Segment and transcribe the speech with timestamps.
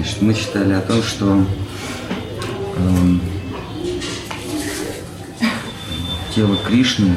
[0.00, 1.44] Значит, мы читали о том, что
[2.78, 3.20] эм,
[6.34, 7.14] тело Кришны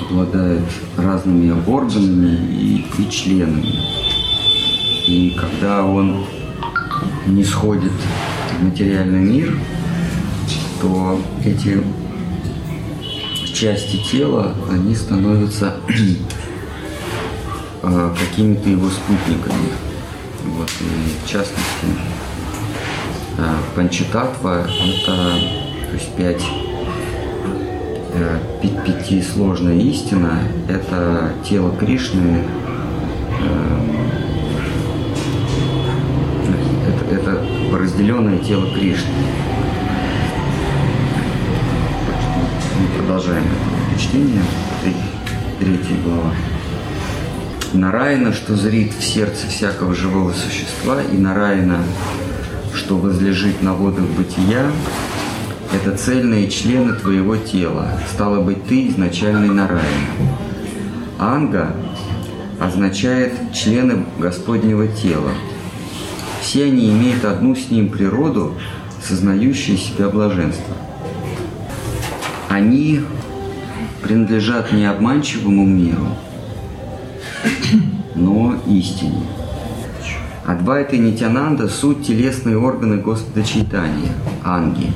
[0.00, 0.64] обладает
[0.96, 3.78] разными органами и, и членами.
[5.06, 6.24] И когда он
[7.28, 7.92] не сходит
[8.58, 9.56] в материальный мир,
[10.80, 11.80] то эти
[13.54, 15.76] части тела, они становятся
[17.84, 19.91] э, какими-то его спутниками.
[20.62, 21.86] Вот, и в частности,
[23.36, 25.16] э, панчататва– это
[25.90, 26.44] то есть пять
[28.14, 28.38] э,
[28.86, 32.44] пятисложная истина– это тело Кришны,
[36.86, 37.44] это, это
[37.76, 39.10] разделенное тело Кришны.
[42.78, 44.42] Мы продолжаем это чтение,
[45.58, 46.32] третья глава.
[47.74, 51.78] Нараина, что зрит в сердце всякого живого существа, и Нараина,
[52.74, 54.66] что возлежит на водах бытия,
[55.72, 57.98] это цельные члены твоего тела.
[58.12, 60.06] Стало быть, ты изначальный Нараин.
[61.18, 61.74] Анга
[62.60, 65.30] означает члены Господнего тела.
[66.42, 68.54] Все они имеют одну с ним природу,
[69.02, 70.76] сознающую себя блаженство.
[72.50, 73.00] Они
[74.02, 76.08] принадлежат не обманчивому миру,
[78.14, 79.26] но истине.
[80.44, 84.12] Адвайта и Нитянанда– суть телесные органы Господа Чайтания,
[84.42, 84.90] анги.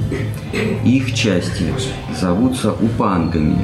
[0.85, 1.73] Их части
[2.21, 3.61] зовутся упангами.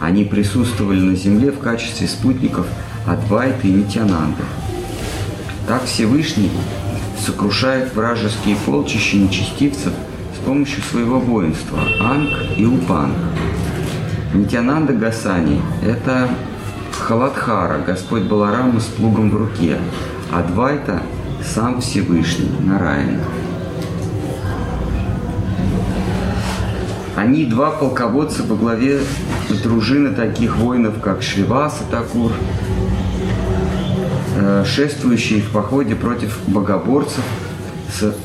[0.00, 2.66] Они присутствовали на земле в качестве спутников
[3.06, 4.42] Адвайта и Нитянанды.
[5.68, 6.50] Так Всевышний
[7.24, 9.92] сокрушает вражеские полчища нечестивцев
[10.34, 13.14] с помощью своего воинства– анг и упанг.
[14.34, 16.28] Нитянанда Гасани– это
[17.06, 19.78] Халадхара, Господь Баларама с плугом в руке,
[20.32, 21.00] Адвайта–
[21.54, 23.22] сам Всевышний, Нараяна.
[27.14, 29.00] Они два полководца во главе
[29.62, 32.32] дружины таких воинов, как Шриваса Такур,
[34.36, 37.22] э, шествующие в походе против богоборцев
[37.88, 38.16] со,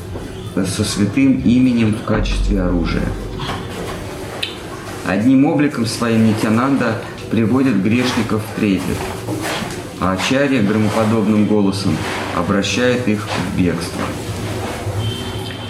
[0.66, 3.06] со святым именем в качестве оружия.
[5.06, 6.96] Одним обликом своим Нитянанда
[7.32, 8.98] приводит грешников в трепет,
[10.00, 11.96] а Ачарья громоподобным голосом
[12.36, 14.02] обращает их в бегство.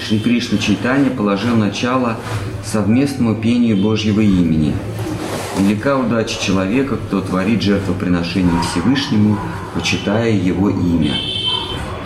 [0.00, 2.18] Шри Кришна Чайтанья положил начало
[2.64, 4.74] совместному пению Божьего имени.
[5.56, 9.38] Велика удача человека, кто творит жертвоприношение Всевышнему,
[9.72, 11.14] почитая его имя.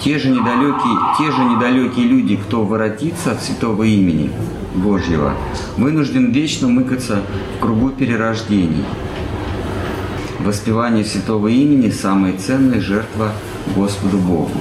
[0.02, 4.30] Те же недалекие, те же недалекие люди, кто воротится от святого имени
[4.74, 5.32] Божьего,
[5.78, 7.22] вынужден вечно мыкаться
[7.56, 8.84] в кругу перерождений–
[10.40, 13.32] Воспевание святого имени– самая ценная жертва
[13.74, 14.52] Господу Богу.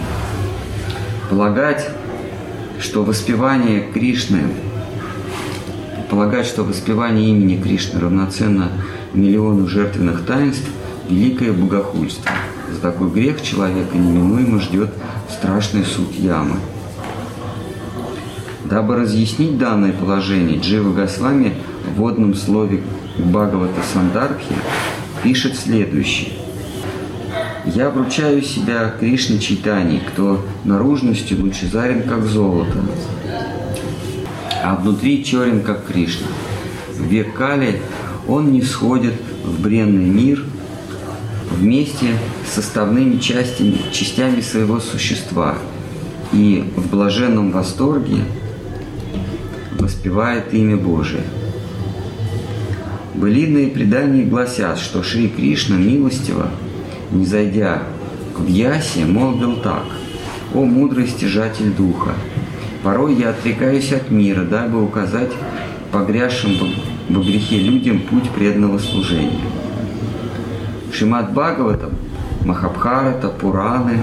[1.30, 1.90] Полагать,
[2.80, 4.44] что воспевание Кришны,
[6.10, 8.72] полагать, что воспевание имени Кришны равноценно
[9.14, 10.68] миллиону жертвенных таинств–
[11.10, 12.32] великое богохульство.
[12.72, 14.92] За такой грех человека неминуемо ждет
[15.30, 16.56] страшный суд ямы.
[18.64, 21.54] Дабы разъяснить данное положение, Джива Госвами
[21.86, 22.82] в водном слове
[23.18, 24.56] Бхагавата Сандарбхи
[25.26, 26.34] пишет следующее.
[27.66, 32.78] «Я вручаю себя Кришне Чайтани, кто наружностью лучезарен, как золото,
[34.64, 36.28] а внутри черен, как Кришна.
[36.94, 37.82] В век Кали
[38.28, 40.44] он не сходит в бренный мир
[41.50, 45.58] вместе с составными частями, частями своего существа
[46.34, 48.26] и в блаженном восторге
[49.80, 51.24] воспевает имя Божие–
[53.18, 56.50] Былинные предания гласят, что Шри Кришна милостиво,
[57.12, 57.84] не зайдя
[58.36, 59.86] в Ясе, молвил так.
[60.54, 62.12] «О мудрый стяжатель духа!
[62.84, 65.32] Порой я отрекаюсь от мира, дабы указать
[65.94, 66.52] погрязшим
[67.10, 69.46] во грехе людям путь преданного служения».
[70.92, 71.92] Шимат Бхагаватам,
[72.44, 74.00] Махабхарата, Пураны,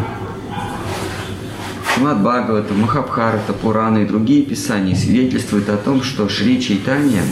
[1.94, 7.22] Шимат Бхагавата, Махабхарата, Пураны и другие писания свидетельствуют о том, что Шри Чайтанья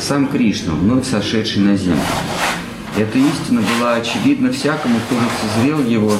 [0.00, 2.00] сам Кришна, вновь сошедший на землю.
[2.96, 6.12] Эта истина была очевидна всякому, кто созрел его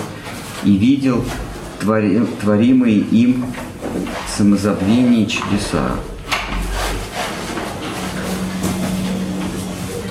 [0.64, 1.24] и видел
[1.80, 3.46] твори, творимые им
[4.36, 5.96] самозабвения и чудеса.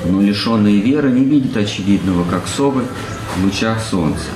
[0.05, 2.83] Но лишенные веры не видят очевидного, как совы
[3.35, 4.27] в лучах солнца.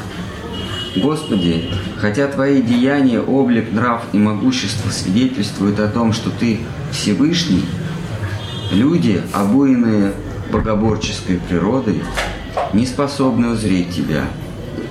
[0.98, 6.60] Господи, хотя Твои деяния, облик, нрав и могущество свидетельствуют о том, что Ты
[6.92, 7.64] Всевышний–
[8.72, 10.14] Люди, обуянные
[10.50, 12.02] богоборческой природой,
[12.72, 14.24] не способны узреть Тебя.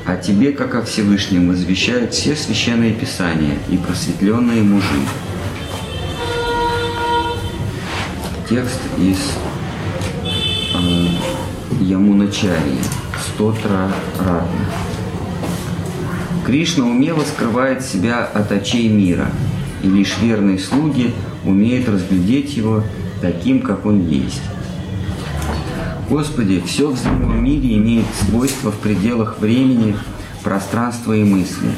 [0.05, 5.00] О тебе, как о Всевышнем, извещают все священные писания и просветленные мужи.
[8.50, 9.19] Текст из
[10.75, 12.81] э, Ямуначарии,
[13.19, 14.67] Стотра Ратна.
[16.44, 19.31] Кришна умело скрывает себя от очей мира,
[19.83, 21.15] и лишь верные слуги
[21.47, 22.83] умеют разглядеть его
[23.21, 24.43] таким, как он есть.
[26.09, 29.97] Господи, все в земном мире имеет свойства в пределах времени,
[30.43, 31.71] пространства и мысли.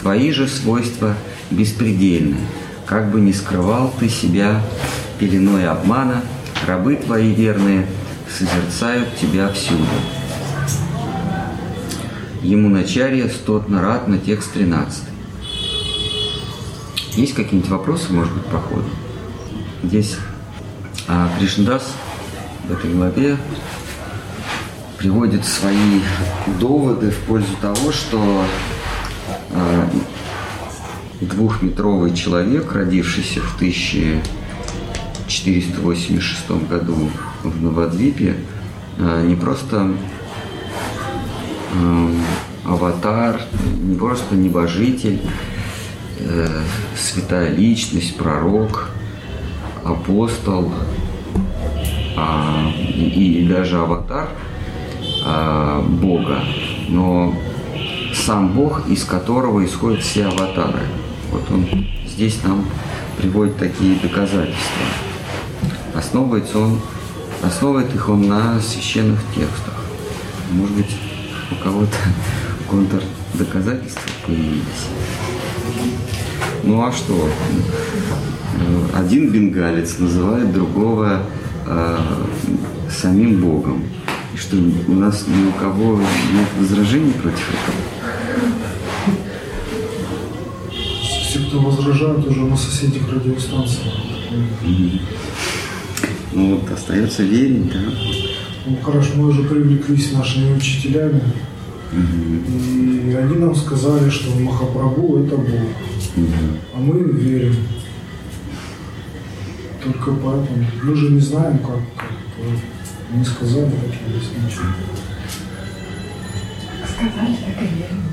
[0.00, 1.14] Твои же свойства
[1.50, 2.38] беспредельны.
[2.86, 4.62] Как бы ни скрывал ты себя
[5.18, 6.22] пеленой обмана,
[6.66, 7.86] рабы твои верные
[8.28, 9.84] созерцают тебя всюду.
[12.42, 15.02] Ему начарье стотно рад на текст 13.
[17.16, 18.84] Есть какие-нибудь вопросы, может быть, по ходу?
[19.82, 20.16] Здесь
[21.08, 21.92] а, Кришндас
[22.68, 23.36] в этой главе
[24.98, 26.00] приводит свои
[26.58, 28.44] доводы в пользу того, что
[29.50, 29.88] э,
[31.20, 37.10] двухметровый человек, родившийся в 1486 году
[37.42, 38.36] в Новодвипе,
[38.98, 39.92] э, не просто
[41.72, 42.10] э,
[42.64, 43.42] аватар,
[43.82, 45.20] не просто небожитель,
[46.18, 46.62] э,
[46.98, 48.90] святая личность, пророк,
[49.90, 50.72] апостол
[52.16, 54.28] а, и, и даже аватар–
[55.26, 56.44] э, Бога,
[56.88, 57.34] но
[58.14, 60.82] сам Бог, из которого исходят все аватары.
[61.30, 61.66] Вот он
[62.06, 62.64] здесь нам
[63.18, 64.86] приводит такие доказательства.
[65.94, 66.80] Основывается он,
[67.42, 69.74] основывает их он на священных текстах.
[70.52, 70.96] Может быть,
[71.50, 71.96] у кого-то
[72.70, 73.02] контр
[73.34, 74.95] доказательства появились.
[76.66, 77.28] Ну а что?
[78.92, 81.22] Один бенгалец называет другого
[81.64, 81.98] э,
[82.90, 83.84] самим Богом.
[84.34, 86.00] И что, у нас ни у кого
[86.32, 87.76] нет возражений против этого?
[91.00, 93.94] Все, кто возражают, уже на соседних радиостанциях.
[94.64, 95.00] Mm-hmm.
[96.32, 97.80] Ну вот остается верить, да?
[98.66, 101.22] Ну хорошо, мы уже привлеклись нашими учителями.
[101.92, 103.12] Mm-hmm.
[103.12, 105.60] И они нам сказали, что Махапрабху это Бог.
[106.16, 107.56] А мы верим.
[109.82, 110.66] Только поэтому.
[110.82, 112.48] Мы же не знаем, как, как
[113.12, 114.64] не сказали, так и есть ничего.
[116.84, 118.06] Сказали, так и верим.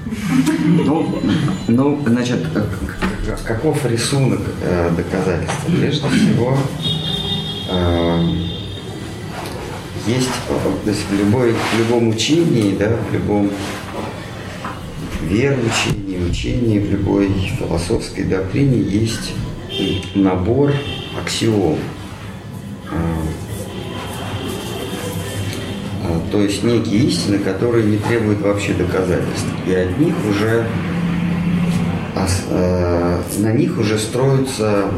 [0.85, 1.21] Ну,
[1.67, 2.45] ну, значит,
[3.45, 5.71] каков рисунок э, доказательства?
[5.71, 6.57] Прежде всего,
[7.69, 8.23] э,
[10.07, 13.49] есть то есть в, любой, в любом учении, да, в любом
[15.21, 19.33] вероучении, учении, в любой философской доктрине есть
[20.15, 20.73] набор
[21.19, 21.77] аксиом.
[26.31, 29.47] то есть некие истины, которые не требуют вообще доказательств.
[29.67, 30.65] И от них уже
[32.49, 34.89] э, на них уже строится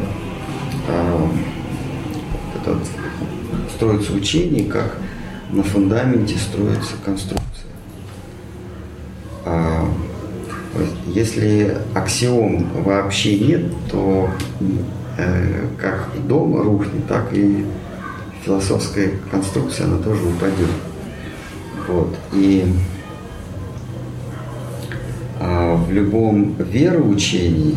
[3.76, 4.96] строится учение, как
[5.50, 7.44] на фундаменте строится конструкция.
[9.44, 9.86] А,
[11.26, 14.30] если аксиом вообще нет, то
[15.18, 17.66] э, как дом рухнет, так и
[18.44, 20.70] философская конструкция, она тоже упадет.
[21.88, 22.14] Вот.
[22.32, 22.64] И
[25.40, 27.76] а, в любом вероучении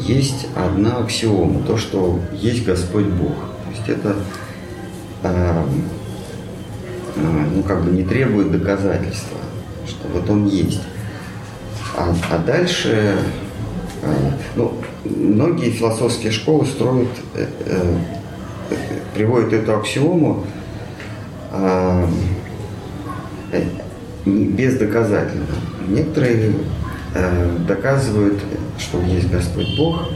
[0.00, 3.34] есть одна аксиома, то, что есть Господь Бог.
[3.34, 4.16] То есть это
[5.22, 5.66] а,
[7.16, 9.38] ну, как бы не требует доказательства,
[9.86, 10.82] что вот он есть.
[11.96, 13.18] А, а дальше,
[14.02, 14.14] а,
[14.56, 14.72] ну,
[15.04, 17.96] многие философские школы строят, э, э,
[19.14, 20.44] приводят эту аксиому
[21.52, 22.06] э,
[24.24, 25.46] бездоказательно.
[25.88, 26.54] Некоторые
[27.14, 28.40] э, доказывают,
[28.78, 30.08] что есть Господь Бог,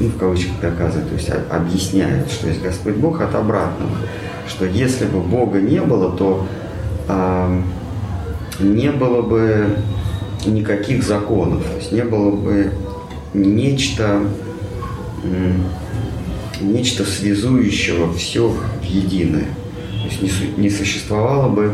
[0.00, 3.92] ну, в кавычках доказывают, то есть объясняют, что есть Господь Бог от обратного,
[4.48, 6.46] что если бы Бога не было, то
[7.08, 7.60] э,
[8.60, 9.76] не было бы
[10.50, 12.72] никаких законов, то есть не было бы
[13.32, 14.20] нечто,
[16.60, 19.46] нечто связующего все в единое.
[20.02, 21.72] То есть не, не существовало бы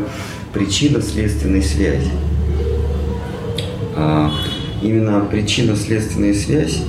[0.52, 2.10] причинно-следственной связи.
[3.96, 4.30] А,
[4.82, 6.82] именно причинно-следственная связь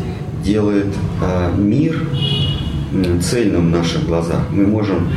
[0.44, 2.08] делает а, мир
[3.22, 4.48] цельным в наших глазах.
[4.52, 5.10] Мы можем,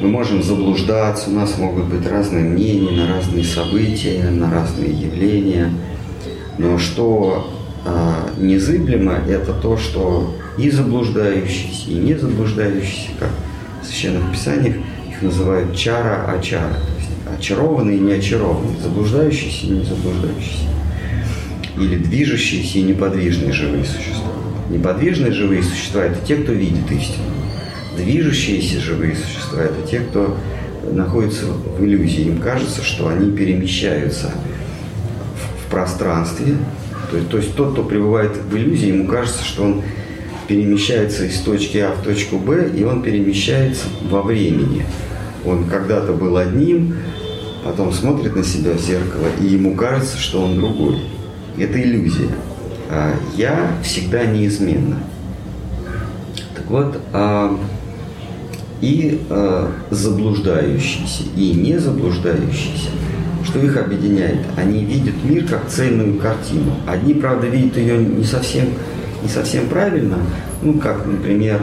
[0.00, 5.72] мы можем заблуждаться, у нас могут быть разные мнения на разные события, на разные явления.
[6.58, 7.50] Но что
[7.84, 13.30] а, незыблемо, это то, что и заблуждающиеся, и не заблуждающиеся, как
[13.82, 14.76] в Священных Писаниях,
[15.08, 16.74] их называют чара-ачара.
[16.74, 20.68] То есть очарованный и не очарованный, заблуждающийся и не заблуждающийся.
[21.78, 24.32] Или движущиеся и неподвижные живые существа.
[24.70, 27.35] Неподвижные живые существа– это те, кто видит истину.
[27.96, 30.36] Движущиеся живые существа– это те, кто
[30.92, 32.26] находится в иллюзии.
[32.26, 34.32] Им кажется, что они перемещаются
[35.64, 36.56] в пространстве.
[37.10, 39.82] То есть, то есть тот, кто пребывает в иллюзии, ему кажется, что он
[40.46, 44.84] перемещается из точки А в точку Б, и он перемещается во времени.
[45.44, 46.96] Он когда-то был одним,
[47.64, 51.02] потом смотрит на себя в зеркало, и ему кажется, что он другой.
[51.58, 52.30] Это иллюзия.
[52.90, 54.98] А я всегда неизменно.
[56.54, 57.58] Так вот, а,
[58.80, 62.90] и а, заблуждающиеся, и не заблуждающиеся,
[63.44, 64.40] что их объединяет?
[64.56, 66.72] Они видят мир как цельную картину.
[66.86, 68.66] Одни, правда, видят ее не совсем,
[69.22, 70.18] не совсем правильно,
[70.62, 71.60] ну, как, например,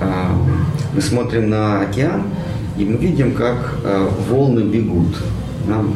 [0.00, 0.36] а,
[0.94, 2.24] мы смотрим на океан,
[2.78, 5.16] и мы видим, как а, волны бегут.
[5.66, 5.94] Нам,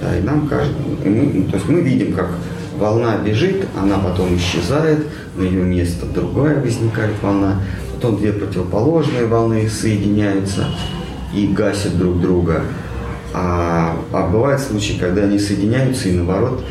[0.00, 2.28] да, и нам кажется, мы, то есть мы видим, как
[2.80, 5.06] волна бежит, она потом исчезает,
[5.36, 7.60] на ее место другая возникает волна,
[7.94, 10.66] потом две противоположные волны соединяются
[11.32, 12.62] и гасят друг друга.
[13.32, 16.64] А, а бывают случаи, когда они соединяются и наоборот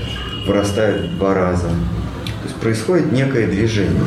[0.45, 1.67] вырастают в два раза.
[1.67, 4.03] То есть происходит некое движение.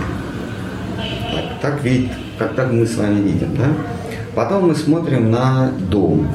[1.32, 3.68] Так, так видит как так мы с вами видим, да?
[4.34, 6.28] Потом мы смотрим на дом.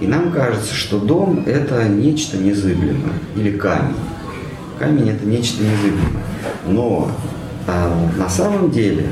[0.00, 3.14] И нам кажется, что дом– это нечто незыблемое.
[3.34, 3.96] Или камень.
[4.78, 6.22] Камень– это нечто незыблемое.
[6.66, 7.10] Но
[7.66, 9.06] а, на самом деле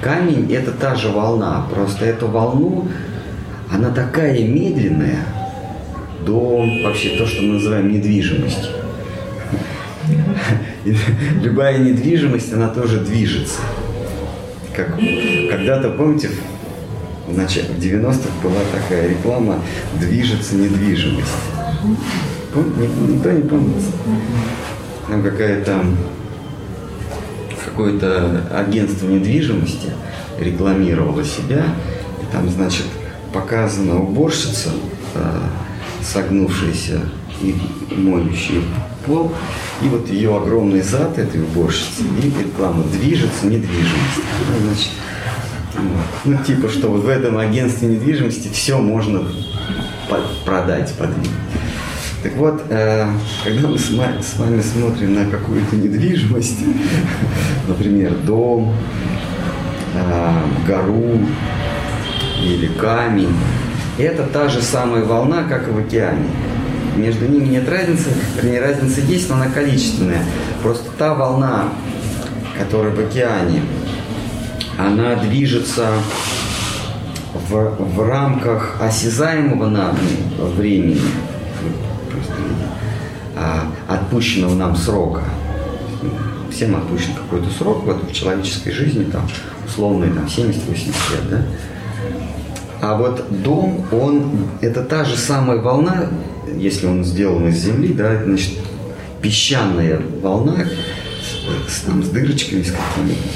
[0.00, 1.66] камень– это та же волна.
[1.72, 2.88] Просто эту волну,
[3.70, 5.24] она такая медленная.
[6.24, 8.70] Дом, вообще то, что мы называем недвижимость.
[11.42, 13.60] Любая недвижимость, она тоже движется
[14.76, 14.94] как
[15.50, 16.30] когда-то, помните,
[17.26, 19.60] в, начале, в 90-х была такая реклама
[19.98, 21.32] «Движется недвижимость».
[22.52, 22.90] Помните?
[23.08, 23.82] Никто не помнит?
[25.16, 25.82] Там какая-то
[27.64, 29.88] какое-то агентство недвижимости
[30.38, 31.64] рекламировало себя,
[32.20, 32.84] и там, значит,
[33.32, 34.72] показана уборщица,
[35.14, 35.40] э,
[36.02, 37.00] согнувшаяся
[37.40, 37.54] и
[37.96, 38.60] моющая
[39.06, 39.32] пол,
[39.80, 44.20] и вот ее огромный зад этой уборщицы, и реклама движется недвижимость.
[44.50, 44.90] Ну, значит,
[46.26, 49.26] ну, типа, что вот в этом агентстве недвижимости все можно
[50.44, 51.30] продать, подвинуть.
[52.26, 53.06] Так вот, э,
[53.44, 56.58] когда мы с вами, смотрим на какую-то недвижимость,
[57.68, 58.74] например, дом,
[59.94, 60.32] э,
[60.66, 61.20] гору
[62.42, 63.32] или камень,
[63.96, 66.26] это та же самая волна, как и в океане
[66.96, 70.24] между ними нет разницы, вернее, разница есть, но она количественная.
[70.64, 71.68] Просто та волна,
[72.58, 73.62] которая в океане,
[74.76, 75.90] она движется
[77.48, 80.08] в, в рамках осязаемого нами
[80.56, 81.00] времени,
[83.88, 85.22] отпущенного нам срока.
[86.50, 89.28] Всем отпущен какой-то срок вот, в человеческой жизни, там,
[89.66, 91.42] условные там, 70-80 лет, да?
[92.80, 96.08] А вот дом, он, это та же самая волна,
[96.56, 98.58] если он сделан из земли, да, значит,
[99.22, 100.64] песчаная волна
[101.68, 103.28] с, там, с дырочками с какими-то.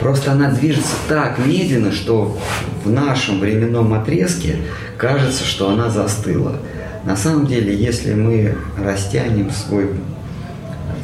[0.00, 2.38] Просто она движется так медленно, что
[2.84, 4.56] в нашем временном отрезке
[4.96, 6.58] кажется, что она застыла.
[7.06, 9.90] На самом деле, если мы растянем свой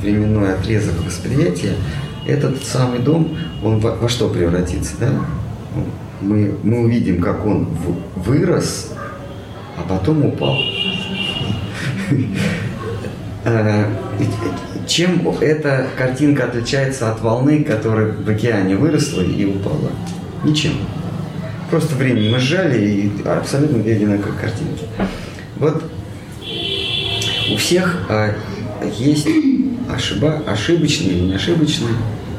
[0.01, 1.77] временной отрезок восприятия,
[2.27, 5.13] этот самый дом, он во, во что превратится, да?
[6.21, 7.69] Мы, мы увидим, как он
[8.17, 8.93] вырос,
[9.79, 10.57] а потом упал.
[13.45, 13.87] Э,
[14.89, 19.93] чем эта картинка отличается от волны, которая в океане выросла и упала?
[20.43, 20.73] Ничем.
[21.71, 24.85] Просто времени мы сжали и абсолютно одинаковые картинки.
[25.63, 25.81] Вот
[27.53, 28.35] у всех а,
[28.99, 29.29] есть
[29.89, 31.95] ошиба, ошибочная или не ошибочная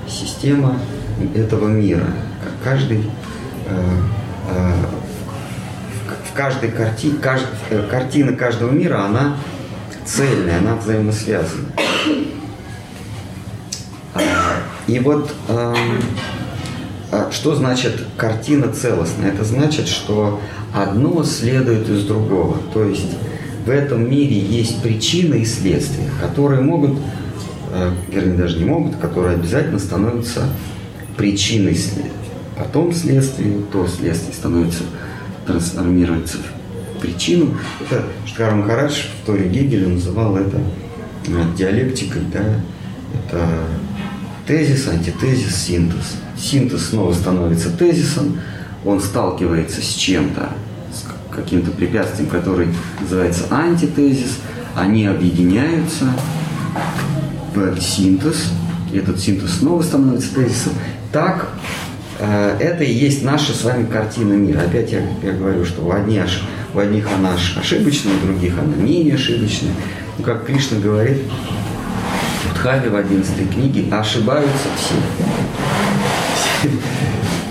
[0.09, 0.77] система
[1.33, 2.05] этого мира.
[2.65, 3.09] Каждый
[3.65, 3.79] а,
[4.49, 4.89] а,
[6.29, 7.45] в каждой карти, кажд,
[7.89, 9.37] картина каждого мира, она
[10.03, 11.69] цельная, она взаимосвязана.
[14.15, 14.21] А,
[14.85, 16.01] и вот эм,
[17.31, 19.31] что значит картина целостная?
[19.31, 20.39] Это значит, что
[20.73, 22.57] одно следует из другого.
[22.73, 23.11] То есть
[23.65, 26.99] в этом мире есть причины и следствия, которые могут,
[27.71, 30.47] э, вернее даже не могут, которые обязательно становятся
[31.17, 31.77] причиной.
[32.57, 34.83] Потом следствие, то следствие становится,
[35.45, 37.57] трансформируется в причину.
[37.81, 40.57] Это Шткар Махарадж в Торе Гегеля называл это
[41.27, 42.43] э, диалектикой, да,
[43.13, 43.47] это
[44.45, 46.15] тезис, антитезис, синтез.
[46.37, 48.39] Синтез снова становится тезисом,
[48.85, 50.49] он сталкивается с чем-то,
[51.31, 52.67] каким-то препятствием, который
[52.99, 54.39] называется антитезис,
[54.75, 56.05] они объединяются
[57.55, 58.51] в синтез,
[58.93, 60.73] этот синтез снова становится тезисом.
[61.11, 61.49] Так,
[62.19, 64.61] э, это и есть наша с вами картина мира.
[64.61, 66.25] Опять я, я говорю, что у одних,
[66.73, 69.71] у одних она ошибочная, у других она менее ошибочная.
[70.17, 71.17] Ну, как Кришна говорит
[72.63, 74.95] в Дхаве в 11 книге, ошибаются все.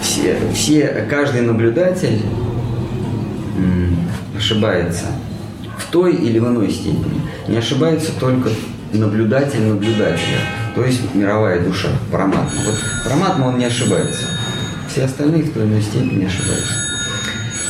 [0.00, 2.22] Все, все каждый наблюдатель
[4.34, 5.04] ошибается
[5.76, 7.20] в той или в иной степени.
[7.46, 8.48] Не ошибается только
[8.94, 10.38] наблюдатель наблюдателя,
[10.74, 12.60] то есть мировая душа, параматма.
[12.64, 14.24] Вот параматма он не ошибается.
[14.90, 16.72] Все остальные в той или иной степени ошибаются.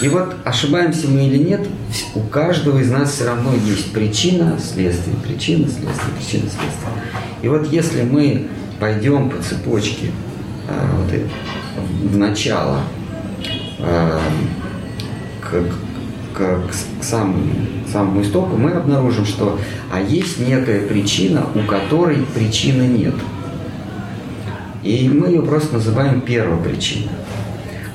[0.00, 1.66] И вот ошибаемся мы или нет,
[2.14, 6.92] у каждого из нас все равно есть причина, следствие, причина, следствие, причина, следствие.
[7.42, 8.46] И вот если мы
[8.78, 10.11] пойдем по цепочке
[10.68, 11.12] а, вот,
[12.11, 12.80] в начало
[13.80, 14.20] а,
[15.40, 15.50] к,
[16.34, 17.42] к, к, самому,
[17.87, 19.58] к самому истоку, мы обнаружим, что
[19.92, 23.14] а есть некая причина, у которой причины нет.
[24.84, 27.11] И мы ее просто называем первопричиной.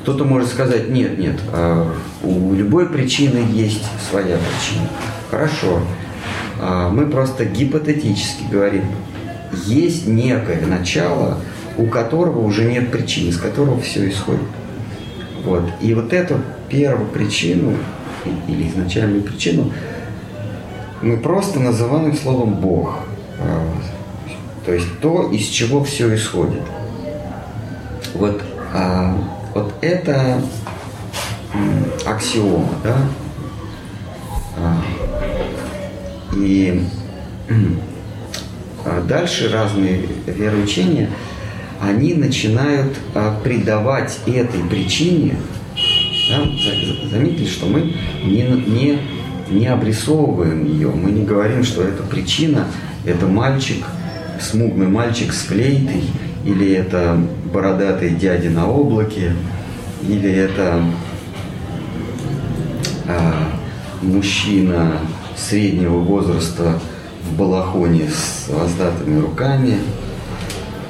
[0.02, 4.88] Кто-то может сказать, нет, нет, а у любой причины есть своя причина.
[5.30, 5.82] Хорошо,
[6.92, 8.84] мы просто гипотетически говорим,
[9.66, 11.40] есть некое начало,
[11.78, 14.48] у которого уже нет причин, из которого все исходит.
[15.44, 15.64] Вот.
[15.82, 16.40] И вот эту
[16.70, 17.74] первую причину
[18.48, 19.72] или изначальную причину
[21.02, 23.00] мы просто называем словом Бог.
[23.40, 23.74] А,
[24.66, 26.64] то есть то, из чего все исходит.
[28.14, 28.42] Вот
[29.54, 30.42] вот это
[32.06, 32.98] аксиома, да?
[34.58, 34.82] А,
[36.36, 36.86] и
[38.88, 41.10] а дальше разные вероучения,
[41.82, 45.36] они начинают а, придавать этой причине,
[46.30, 46.44] да,
[47.12, 49.00] заметили, что мы не, не,
[49.50, 52.68] не обрисовываем ее, мы не говорим, что эта причина–
[53.06, 53.86] это мальчик,
[54.40, 56.04] смуглый мальчик с флейтой,
[56.46, 57.20] или это
[57.54, 59.34] бородатый дядя на облаке,
[60.08, 60.82] или это
[63.06, 63.50] а,
[64.02, 64.94] мужчина
[65.36, 66.80] среднего возраста
[67.28, 69.78] в балахоне с воздатыми руками,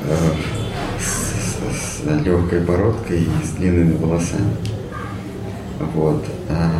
[0.03, 0.15] а,
[0.99, 4.51] с, с, с легкой бородкой и с длинными волосами.
[5.93, 6.23] Вот.
[6.49, 6.71] А,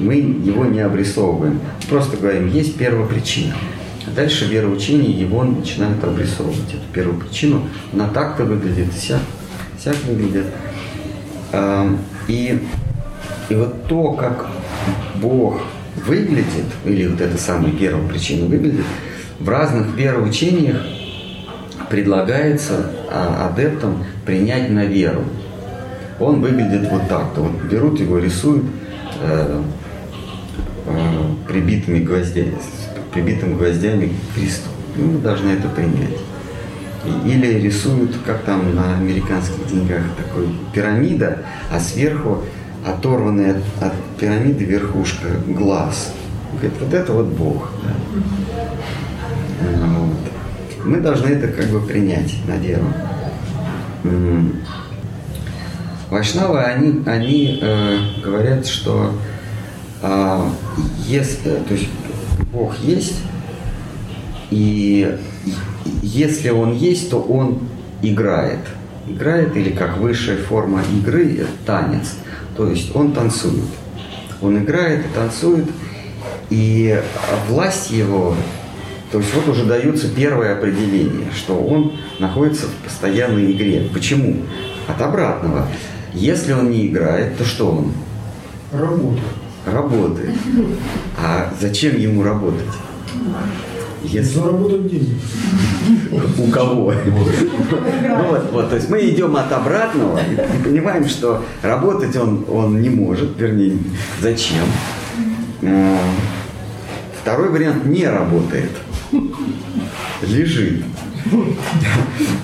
[0.00, 1.60] мы его не обрисовываем.
[1.88, 3.54] Просто говорим, есть первая причина.
[4.06, 7.62] А дальше вероучение его начинает обрисовывать, эту первую причину.
[7.92, 9.18] Она так-то выглядит, вся,
[9.78, 10.46] всяк выглядит.
[12.26, 12.58] И,
[13.48, 14.48] и вот то, как
[15.16, 15.60] Бог
[15.96, 18.84] выглядит, или вот эта самая первая причина выглядит,
[19.38, 20.80] в разных вероучениях
[21.90, 25.24] предлагается а, адептам принять на веру.
[26.18, 27.42] Он выглядит вот так-то.
[27.42, 28.64] Вот берут его, рисуют
[29.20, 29.62] э,
[30.86, 30.92] э,
[31.48, 32.56] прибитыми гвоздями,
[33.12, 34.70] прибитым гвоздями к кресту.
[34.96, 36.18] И мы должны это принять.
[37.26, 41.38] Или рисуют, как там на американских деньгах, такой пирамида,
[41.70, 42.44] а сверху
[42.84, 46.12] оторванная от, пирамиды верхушка глаз.
[46.52, 47.70] Говорит, вот это вот Бог.
[47.82, 47.94] Да.
[49.86, 50.84] Вот.
[50.84, 52.84] Мы должны это как бы принять на веру.
[56.10, 59.14] Вайшнавы, они, они э, говорят, что
[60.02, 60.48] э,
[61.06, 61.88] если, то есть
[62.52, 63.16] Бог есть,
[64.50, 65.18] и
[66.02, 67.60] если он есть, то он
[68.02, 68.60] играет.
[69.08, 72.14] Играет или как высшая форма игры– танец.
[72.56, 73.64] То есть он танцует.
[74.40, 75.66] Он играет и танцует,
[76.50, 77.02] и
[77.48, 78.34] власть его,
[79.10, 83.88] то есть вот уже даются первые определения, что он находится в постоянной игре.
[83.92, 84.38] Почему?
[84.86, 85.68] От обратного.
[86.12, 87.92] Если он не играет, то что он?
[88.72, 89.22] Работает.
[89.66, 90.34] Работает.
[91.16, 92.66] А зачем ему работать?
[94.04, 94.38] Если...
[94.38, 95.16] Заработать деньги.
[96.38, 96.92] У кого?
[96.92, 102.80] Ну вот, вот, то есть мы идем от обратного и понимаем, что работать он, он
[102.80, 103.78] не может, вернее,
[104.20, 104.64] зачем.
[105.62, 105.98] А,
[107.20, 108.70] второй вариант не работает.
[110.22, 110.84] Лежит.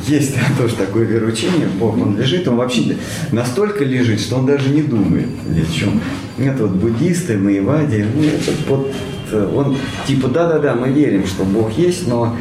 [0.07, 2.97] Есть тоже такое вероучение, Бог, он лежит, он вообще
[3.31, 6.01] настолько лежит, что он даже не думает ни о чем.
[6.39, 8.93] Это вот буддисты, маевади, ну, это вот
[9.33, 12.37] он типа, да-да-да, мы верим, что Бог есть, но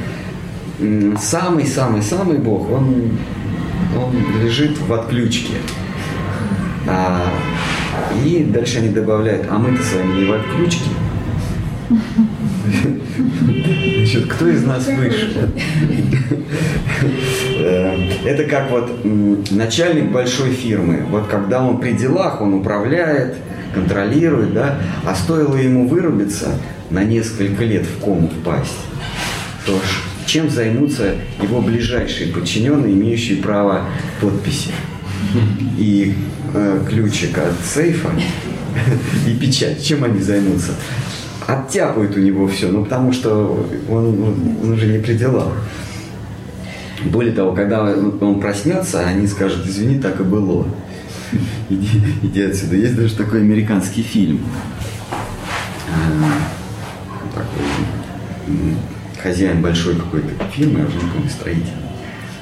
[1.20, 3.12] самый-самый-самый Бог, он,
[3.98, 5.56] он лежит в отключке.
[6.88, 7.32] А,
[8.26, 10.90] и дальше они добавляют, а мы-то с вами не в отключке.
[13.98, 15.52] Значит, кто из нас выше?
[17.60, 19.06] Э, это как вот
[19.52, 21.04] начальник большой фирмы.
[21.10, 23.36] Вот когда он при делах, он управляет,
[23.74, 26.50] контролирует, да, а стоило ему вырубиться
[26.90, 28.78] на несколько лет в кому впасть,
[29.66, 29.80] то
[30.26, 33.86] чем займутся его ближайшие подчиненные, имеющие право
[34.22, 34.72] подписи
[35.78, 36.16] и
[36.54, 38.10] э, ключик от сейфа
[39.28, 40.74] и печать, чем они займутся?
[41.48, 44.06] Оттяпают у него все, ну потому что он,
[44.64, 45.54] он уже не при делах.
[47.06, 50.68] Более того, когда он проснется, они скажут, извини, так и было.
[51.70, 52.76] Иди, иди отсюда.
[52.76, 54.40] Есть даже такой американский фильм.
[55.12, 55.16] А,
[57.34, 57.66] такой,
[59.22, 61.74] хозяин большой какой-то фирмы, я уже не помню, строитель.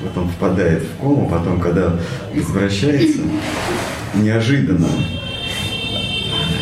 [0.01, 1.99] Вот он впадает в кому, потом, когда
[2.33, 3.21] возвращается,
[4.15, 4.87] неожиданно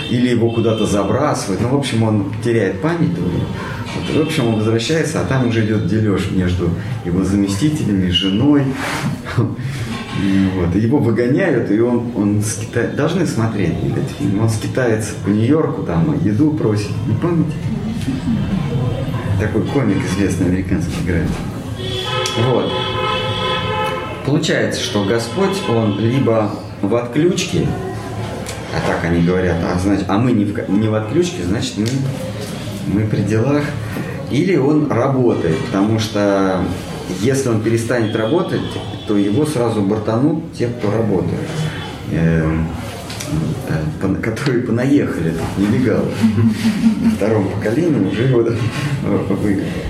[0.10, 1.62] или его куда-то забрасывают.
[1.62, 3.18] Ну, в общем, он теряет память.
[3.18, 6.70] Вот, в общем, он возвращается, а там уже идет дележ между
[7.06, 8.64] его заместителями, женой.
[10.56, 10.76] Вот.
[10.76, 12.88] Его выгоняют, и он, он скита...
[12.88, 14.42] должны смотреть этот фильм.
[14.42, 16.92] Он скитается по Нью-Йорку, там еду просит.
[17.08, 17.54] Не помните?
[19.40, 21.30] Такой комик известный американский играет.
[22.48, 22.72] Вот.
[24.26, 26.50] Получается, что Господь, Он либо
[26.82, 27.68] в отключке,
[28.74, 31.88] а так они говорят, а, значит, а мы не в, не в отключке, значит, мы,
[32.88, 33.64] мы при делах.
[34.32, 36.62] Или он работает, потому что
[37.22, 38.62] если он перестанет работать,
[39.08, 41.42] то его сразу бортанут те, кто работает.
[42.12, 42.68] Эм,
[43.68, 46.12] э, которые понаехали, нелегалы.
[47.02, 47.50] На втором
[48.08, 48.46] уже его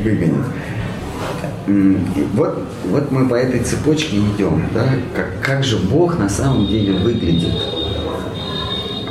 [0.04, 0.46] выгонят.
[2.34, 6.94] Вот, вот мы по этой цепочке идем, да, как, как же Бог на самом деле
[6.94, 7.56] выглядит.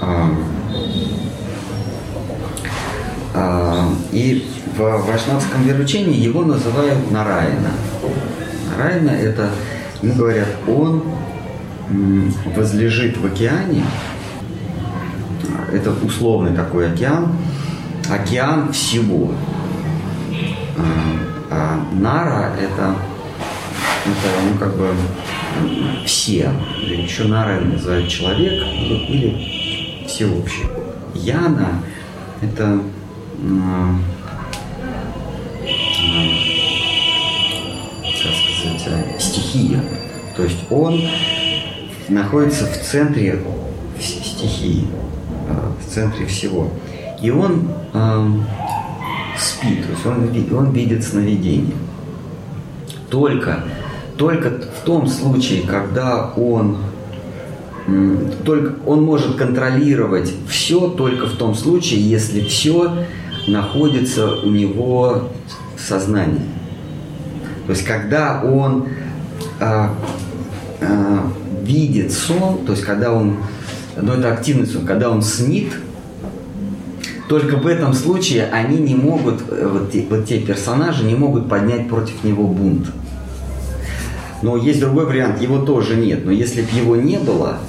[0.00, 0.30] А,
[3.34, 7.70] а, и в вайшнавском веручении его называют Нараяна.
[8.70, 9.50] Нараяна это,
[10.02, 11.02] ему говорят, он
[12.56, 13.84] возлежит в океане,
[15.72, 17.32] это условный такой океан,
[18.10, 19.32] океан всего.
[20.76, 20.82] А,
[21.50, 22.96] а Нара это,
[24.06, 24.88] это ну, как бы
[26.04, 26.50] все.
[26.80, 30.64] Еще Нара называют человек или, или всеобщий.
[31.14, 31.80] Яна
[32.42, 32.80] это
[39.18, 39.80] стихия.
[40.36, 41.00] То есть он
[42.08, 43.42] находится в центре
[44.00, 44.86] стихии,
[45.48, 46.70] а, в центре всего.
[47.22, 48.28] И он э,
[49.38, 50.06] спит, то есть
[50.52, 51.76] он, он видит сновидение.
[53.08, 53.64] Только,
[54.16, 56.78] только в том случае, когда он
[58.44, 63.04] только он может контролировать все только в том случае, если все
[63.46, 65.28] находится у него
[65.76, 66.40] в сознании.
[67.66, 68.88] То есть когда он
[69.60, 69.94] а,
[70.80, 73.38] а, видит сон, то есть когда он,
[73.96, 75.72] ну это активный сон, когда он снит,
[77.28, 81.48] только в этом случае они не могут, э, вот те, вот те персонажи не могут
[81.48, 82.88] поднять против него бунт.
[84.42, 86.26] Но есть другой вариант, его тоже нет.
[86.26, 87.60] Но если бы его не было,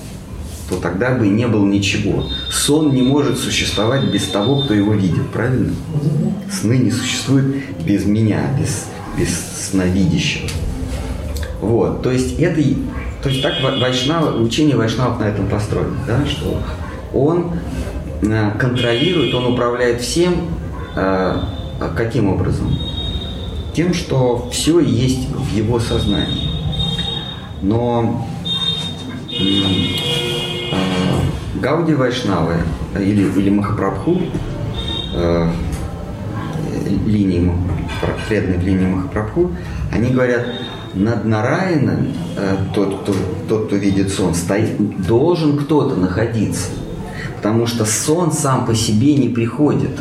[0.69, 2.25] то тогда бы не было ничего.
[2.51, 5.73] Сон не может существовать без того, кто его видит, правильно?
[6.51, 7.55] Сны не существуют
[7.85, 10.49] без меня, без, без сновидящего.
[11.61, 12.61] Вот, то есть это,
[13.23, 16.61] то есть так Вайшнава, учение Вайшнавов на этом построено, да, что
[17.13, 17.53] он
[18.21, 20.49] э, контролирует, он управляет всем,
[20.95, 21.39] э,
[21.95, 22.77] каким образом?
[23.73, 26.49] Тем, что все есть в его сознании.
[27.61, 28.27] Но
[29.31, 29.43] э,
[31.61, 32.57] Гауди Вайшнавы
[32.95, 34.21] или, или Махапрабху,
[37.05, 37.51] линии,
[38.27, 39.51] преданные в линии Махапрабху,
[39.91, 40.45] они говорят,
[40.93, 43.13] над Нараяном, э, тот, кто,
[43.49, 46.69] тот, кто видит сон, стоит, должен кто-то находиться.
[47.35, 49.91] Потому что сон сам по себе не приходит.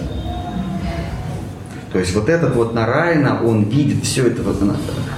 [1.93, 4.57] То есть вот этот вот Нараяна, он видит все это, вот,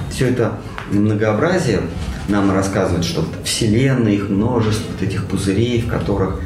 [0.09, 0.53] все это
[0.91, 1.81] многообразие,
[2.27, 6.41] нам рассказывает, что Вселенная, их множество вот этих пузырей, в которых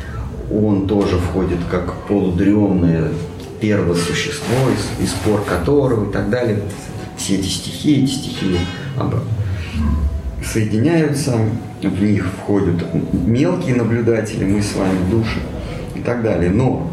[0.52, 3.10] он тоже входит как полудремное
[3.62, 4.58] первое существо,
[5.00, 6.62] и спор которого и так далее.
[7.16, 8.58] Все эти стихи, эти стихи
[10.44, 11.38] соединяются,
[11.82, 15.40] в них входят мелкие наблюдатели, мы с вами, души
[15.96, 16.50] и так далее.
[16.50, 16.92] Но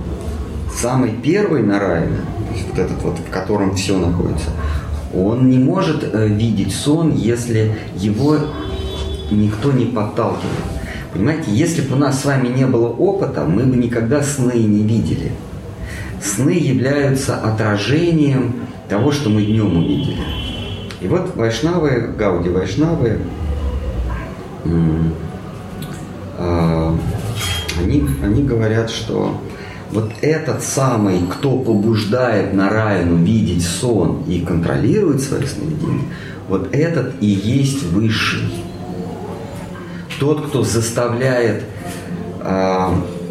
[0.75, 2.21] самый первый Нараяна,
[2.69, 4.51] вот этот вот, в котором все находится,
[5.15, 8.37] он не может э, видеть сон, если его
[9.31, 10.53] никто не подталкивает.
[11.13, 14.83] Понимаете, если бы у нас с вами не было опыта, мы бы никогда сны не
[14.83, 15.33] видели.
[16.23, 18.55] Сны являются отражением
[18.89, 20.23] того, что мы днем увидели.
[21.01, 23.19] И вот вайшнавы, Гауди вайшнавы,
[26.39, 26.93] э,
[27.79, 29.41] они, они говорят, что
[29.93, 36.05] вот этот самый, кто побуждает Нараяну видеть сон и контролирует свои сновидения,
[36.49, 38.49] вот этот и есть высший.
[40.19, 41.63] Тот, кто заставляет
[42.41, 42.89] э,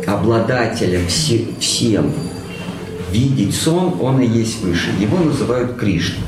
[0.07, 2.13] обладателя все, всем
[3.11, 4.93] видеть сон, он и есть высший.
[4.99, 6.23] Его называют Кришна.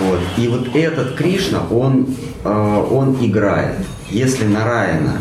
[0.00, 0.20] Вот.
[0.36, 2.06] И вот этот Кришна, он,
[2.44, 3.78] э, он играет.
[4.10, 5.18] Если Нараяна,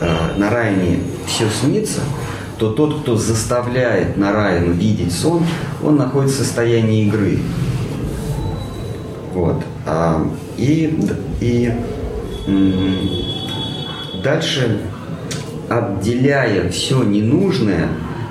[0.00, 2.00] э, Нараяне все снится,
[2.58, 5.44] то тот, кто заставляет Нараяну видеть сон,
[5.82, 7.38] он находится в состоянии игры.
[9.32, 9.62] Вот.
[9.86, 10.98] А, и,
[11.40, 11.72] и
[14.22, 14.82] дальше,
[15.68, 17.88] отделяя все ненужное,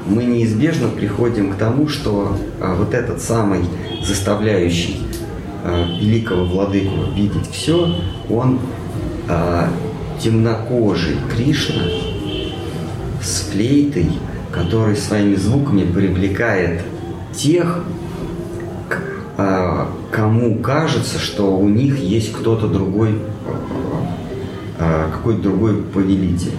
[0.10, 3.62] мы неизбежно приходим к тому, что а, вот этот самый
[4.04, 5.00] заставляющий
[5.64, 7.96] а, великого владыку видеть все,
[8.30, 8.60] он
[9.28, 9.70] а,
[10.20, 11.84] темнокожий Кришна
[13.22, 14.12] с флейтой,
[14.52, 16.82] который своими звуками привлекает
[17.34, 17.84] тех,
[20.12, 23.20] кому кажется, что у них есть кто-то другой,
[24.78, 26.56] какой-то другой повелитель.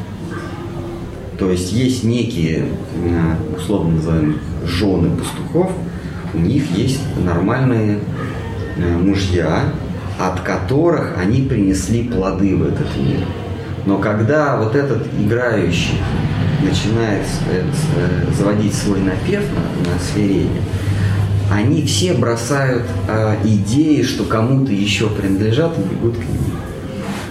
[1.40, 2.66] То есть есть некие,
[3.07, 5.72] а, условно называемые, жены пастухов,
[6.35, 7.98] у них есть нормальные
[8.76, 9.72] мужья,
[10.18, 13.20] от которых они принесли плоды в этот мир.
[13.87, 15.98] Но когда вот этот играющий
[16.62, 17.62] начинает э,
[18.37, 20.61] заводить свой напев на, на свирене,
[21.50, 26.49] они все бросают э, идеи, что кому-то еще принадлежат и бегут к ним.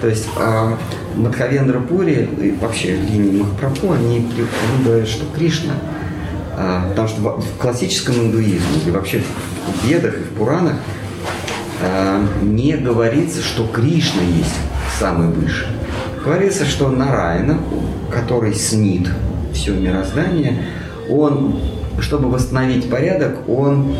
[0.02, 0.76] То есть э,
[1.16, 4.32] Мадхавендра Пури и вообще линии Махапрабху, они,
[4.84, 5.74] говорят, что Кришна,
[6.58, 10.76] э, потому что в классическом индуизме и вообще в Ведах и в Пуранах
[11.82, 14.56] э, не говорится, что Кришна есть
[15.00, 15.68] самый высший.
[16.24, 17.60] Говорится, что Нарайна,
[18.12, 19.10] который снит
[19.54, 20.64] все мироздание,
[21.10, 21.60] он
[22.02, 23.96] чтобы восстановить порядок, он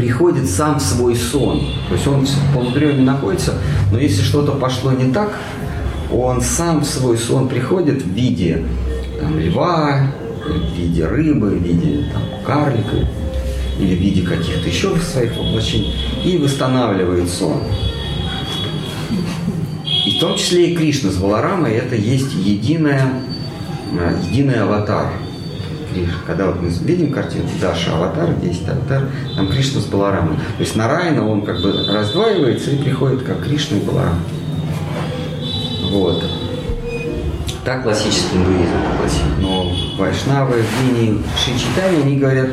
[0.00, 1.60] приходит сам в свой сон.
[1.88, 3.54] То есть он в полудреме находится,
[3.92, 5.38] но если что-то пошло не так,
[6.10, 8.64] он сам в свой сон приходит в виде
[9.20, 10.10] там, льва,
[10.42, 12.96] в виде рыбы, в виде там, карлика
[13.78, 17.62] или в виде каких-то еще своих воплощений и восстанавливает сон.
[20.06, 23.12] И в том числе и Кришна с Баларамой это есть единая,
[23.92, 25.12] э, единый аватар–
[25.92, 26.14] Кришна.
[26.26, 30.36] Когда вот мы видим картину Даша аватар, 10 аватар, там Кришна с Баларамой.
[30.36, 34.20] То есть Нарайна, он как бы раздваивается и приходит как Кришна и Баларам.
[35.90, 36.24] Вот.
[37.64, 39.22] Так классический индуизм гласит.
[39.40, 42.48] Но вайшнавы в линии Шичитани, они говорят,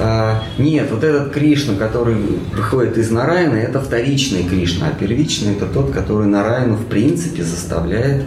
[0.00, 2.14] а, нет, вот этот Кришна, который
[2.54, 8.22] выходит из Нарайна, это вторичный Кришна, а первичный это тот, который Нарайну в принципе заставляет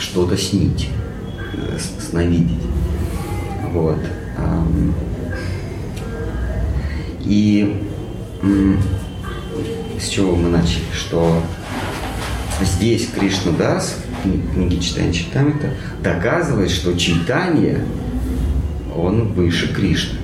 [0.00, 0.88] что-то снить,
[1.54, 2.58] э, сновидеть.
[3.72, 3.98] Вот.
[7.20, 7.82] И
[10.00, 10.84] с чего мы начали?
[10.92, 11.42] Что
[12.60, 15.70] здесь Кришна Дас, в книге Читания Читамита,
[16.02, 17.84] доказывает, что читание,
[18.96, 20.18] он выше Кришны.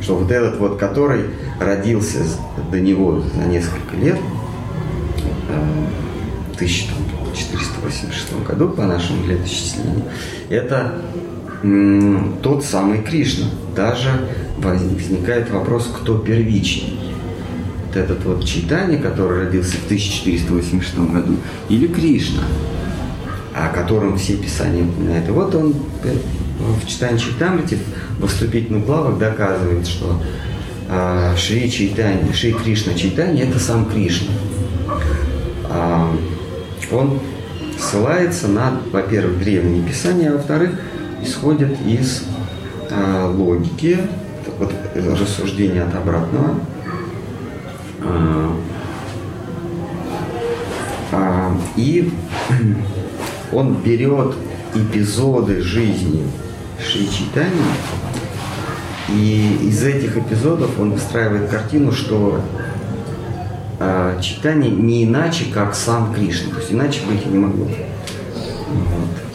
[0.00, 1.24] Что вот этот вот, который
[1.58, 2.18] родился
[2.70, 4.18] до него за несколько лет,
[6.52, 10.04] в 1486 году по нашему летосчислению,
[10.48, 11.00] это
[12.42, 13.46] тот самый Кришна.
[13.74, 16.98] Даже возникает вопрос, кто первичный.
[17.86, 21.36] Вот этот вот Чайтанья, который родился в 1486 году,
[21.68, 22.42] или Кришна,
[23.54, 25.28] о котором все писания упоминают.
[25.28, 25.74] И вот он
[26.58, 27.78] в читании Чайтамрити
[28.18, 30.20] во вступительных главах доказывает, что
[30.88, 34.32] а, Шри Чайтанья, Шри Кришна Чайтанья– это сам Кришна.
[35.64, 36.14] А,
[36.90, 37.20] он
[37.78, 40.70] ссылается на, во-первых, древние писания, а во-вторых,
[41.26, 42.24] исходят из
[42.90, 43.98] э, логики,
[44.58, 46.54] вот, рассуждения от обратного.
[48.00, 48.50] Э,
[51.12, 52.12] э, и
[53.52, 54.34] он берет
[54.74, 56.24] эпизоды жизни
[56.80, 57.50] Шри Читани,
[59.08, 62.40] и из этих эпизодов он выстраивает картину, что
[63.78, 66.52] э, читание не иначе, как сам Кришна.
[66.52, 67.66] То есть иначе быть не могло.
[67.66, 69.25] Вот.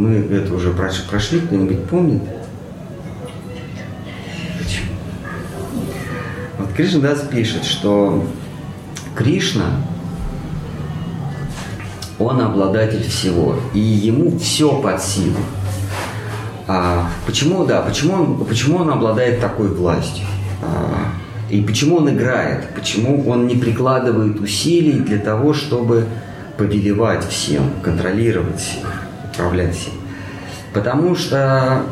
[0.00, 2.22] Мы это уже прошли, кто-нибудь помнит?
[6.58, 8.26] Вот Кришна Дас пишет, что
[9.14, 9.66] Кришна,
[12.18, 15.36] он обладатель всего, и ему все под силу.
[16.66, 20.24] А почему, да, почему он, почему он обладает такой властью?
[20.62, 21.12] А,
[21.50, 22.68] и почему он играет?
[22.74, 26.06] Почему он не прикладывает усилий для того, чтобы
[26.56, 28.99] повелевать всем, контролировать всех,
[29.40, 29.94] управлять всем.
[30.72, 31.82] Потому что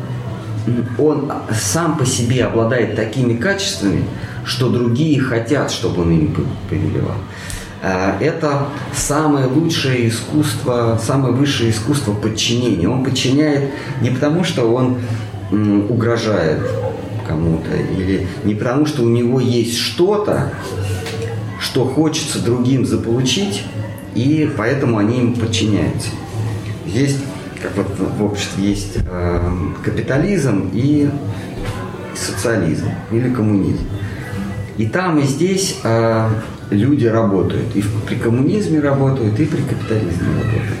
[0.97, 4.05] он сам по себе обладает такими качествами,
[4.45, 6.35] что другие хотят, чтобы он ими
[6.69, 7.15] повелевал.
[7.81, 12.87] Э, это самое лучшее искусство, самое высшее искусство подчинения.
[12.87, 14.97] Он подчиняет не потому, что он
[15.51, 16.59] угрожает
[17.27, 20.53] кому-то, или не потому, что у него есть что-то,
[21.59, 23.63] что хочется другим заполучить,
[24.15, 26.09] и поэтому они им подчиняются.
[26.85, 27.19] Есть,
[27.61, 29.51] как вот в обществе есть э,
[29.83, 31.09] капитализм и
[32.15, 33.85] социализм или коммунизм.
[34.77, 36.29] И там, и здесь э,
[36.69, 37.75] люди работают.
[37.75, 40.79] И при коммунизме работают, и при капитализме работают.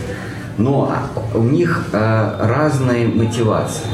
[0.57, 0.93] Но
[1.33, 3.85] у них э, разные мотивации.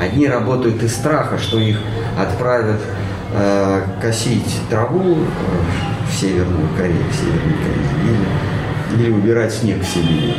[0.00, 1.78] Одни работают из страха, что их
[2.18, 2.80] отправят
[3.32, 8.18] э, косить траву э, в Северную Корею, в Северной Корее,
[8.96, 10.34] или, или убирать снег в Сибири.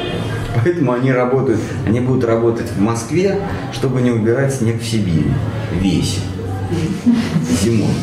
[0.56, 3.40] Поэтому они работают, они будут работать в Москве,
[3.74, 5.26] чтобы не убирать снег в Сибири.
[5.74, 6.20] Весь.
[7.62, 7.94] Зимой.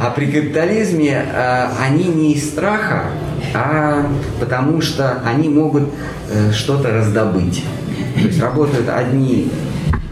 [0.00, 3.04] А при капитализме э, они не из страха,
[3.54, 4.06] а
[4.40, 5.84] потому что они могут
[6.30, 7.62] э, что-то раздобыть.
[8.14, 9.50] То есть работают одни,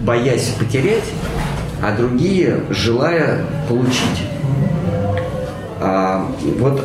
[0.00, 1.04] боясь потерять,
[1.82, 4.22] а другие, желая получить.
[5.80, 6.84] А, вот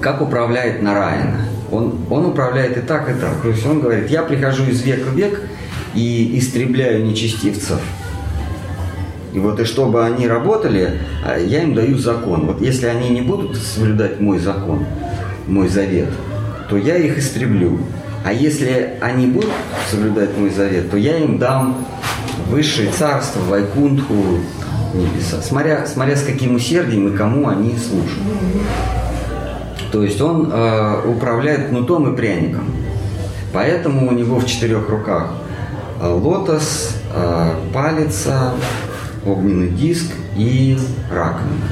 [0.00, 1.49] как управляет Нараина?
[1.70, 3.42] Он, он управляет и так, и так.
[3.42, 5.40] То есть он говорит, я прихожу из века в век
[5.94, 7.80] и истребляю нечестивцев–
[9.32, 12.46] и вот и чтобы они работали, а, я им даю закон.
[12.46, 14.84] Вот если они не будут соблюдать мой закон,
[15.46, 16.08] мой завет,
[16.68, 17.78] то я их истреблю.
[18.24, 19.50] А если они будут
[19.88, 21.86] соблюдать мой завет, то я им дам
[22.48, 24.40] высшее царство, вайкунтху,
[24.94, 28.18] небеса, смотря, смотря с каким усердием и кому они служат.
[29.92, 32.64] То есть он э, управляет кнутом и пряником.
[33.52, 35.32] Поэтому у него в четырех руках
[36.00, 38.52] э, лотос, э, палица,
[39.26, 40.78] огненный диск и
[41.10, 41.68] раковина.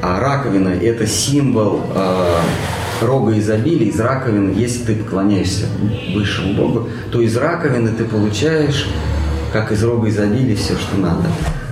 [0.00, 2.40] А раковина– это символ э,
[3.02, 3.88] рога изобилия.
[3.88, 5.66] Из раковины, если ты поклоняешься
[6.14, 8.88] высшему Богу, то из раковины ты получаешь,
[9.52, 11.24] как из рога изобилия, все, что надо.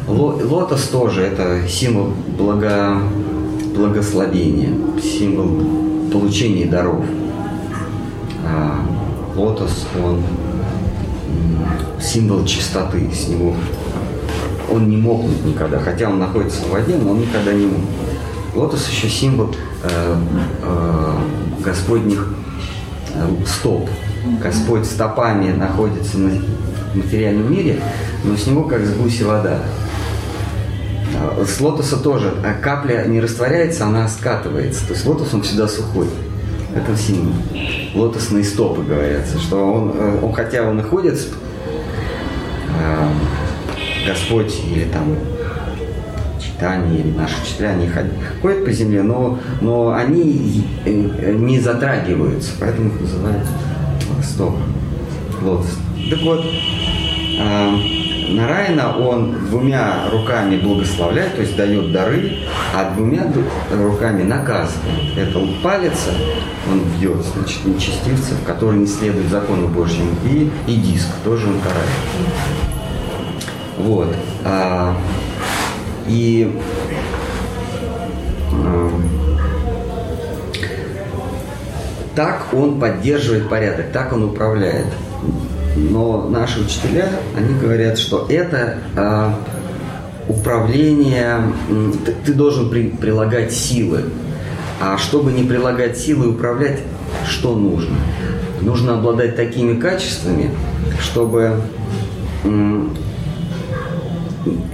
[0.09, 2.99] Лотос тоже– это символ благо,
[3.77, 7.05] благословения, символ получения даров.
[8.45, 8.81] А
[9.37, 10.23] лотос, он
[12.01, 13.55] символ чистоты, с него
[14.71, 17.89] он не мокнет никогда, хотя он находится в воде, но он никогда не мокнет.
[18.55, 20.17] Лотос еще символ э,
[20.63, 21.13] э,
[21.63, 22.35] Господних
[23.15, 23.89] э, стоп.
[24.43, 26.33] Господь стопами находится на
[26.95, 27.81] материальном мире,
[28.25, 29.61] но с него как с гуси вода.
[31.27, 34.87] А, с лотоса тоже а капля не растворяется, она скатывается.
[34.87, 36.09] То есть лотос он всегда сухой.
[36.75, 37.35] Это символ.
[37.95, 41.29] Лотосные стопы говорятся, что он, э, он хотя он находится
[42.79, 43.09] э,
[44.07, 45.17] Господь или там
[46.39, 47.89] читание или наши учителя, они
[48.43, 53.47] ходят по земле, но, но они э, не затрагиваются, поэтому их называют
[54.23, 54.57] стоп,
[55.43, 55.79] лотос.
[56.11, 62.39] Так вот, э, Нарайна он двумя руками благословляет, то есть дает дары,
[62.75, 63.25] а двумя
[63.71, 65.17] руками наказывает.
[65.17, 66.09] Это вот палец,
[66.69, 71.87] он бьет, значит, нечестивцев, которые не следуют закону Божьему, и, и диск тоже он карает.
[73.79, 74.15] Вот.
[74.45, 74.97] А,
[76.09, 76.59] и
[78.53, 78.91] а,
[82.15, 84.87] так он поддерживает порядок, так он управляет.
[85.77, 89.39] Но наши учителя, они говорят, что это а,
[90.27, 91.43] управление,
[92.05, 94.05] ты, ты должен при, прилагать силы.
[94.81, 96.81] А чтобы не прилагать силы и управлять,
[97.29, 97.97] что нужно?
[98.63, 100.51] Нужно обладать такими качествами,
[101.01, 101.61] чтобы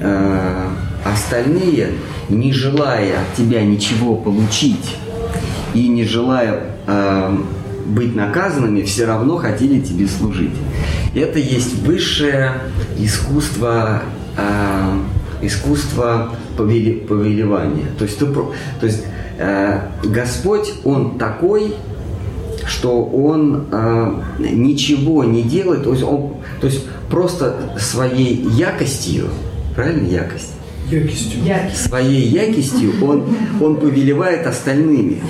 [0.01, 0.69] э,
[1.05, 1.89] остальные,
[2.29, 4.97] не желая от тебя ничего получить
[5.75, 7.37] и не желая э,
[7.87, 10.55] быть наказанными, все равно хотели тебе служить.
[11.15, 12.55] Это есть высшее
[12.99, 14.03] искусство,
[14.37, 14.99] э,
[15.43, 17.87] искусство повели, повелевания.
[17.99, 19.05] То есть, ты, то есть
[19.39, 21.75] э, Господь, Он такой,
[22.67, 29.29] что Он э, ничего не делает, то есть, он, то есть просто своей якостью
[29.75, 30.07] Правильно?
[30.07, 30.53] Якость.
[30.91, 31.41] Якостью.
[31.75, 33.25] Своей якостью он,
[33.61, 35.23] он повелевает остальными.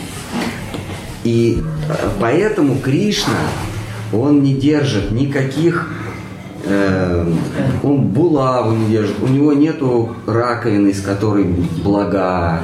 [1.25, 3.39] И э, поэтому Кришна,
[4.13, 5.89] он не держит никаких
[6.65, 7.33] э,
[7.83, 11.45] он булаву не держит, у него нету раковины, из которой
[11.83, 12.61] блага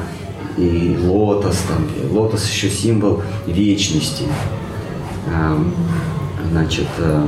[0.57, 4.25] и лотос, там, и лотос еще символ вечности,
[5.27, 5.57] э,
[6.51, 7.27] значит, э,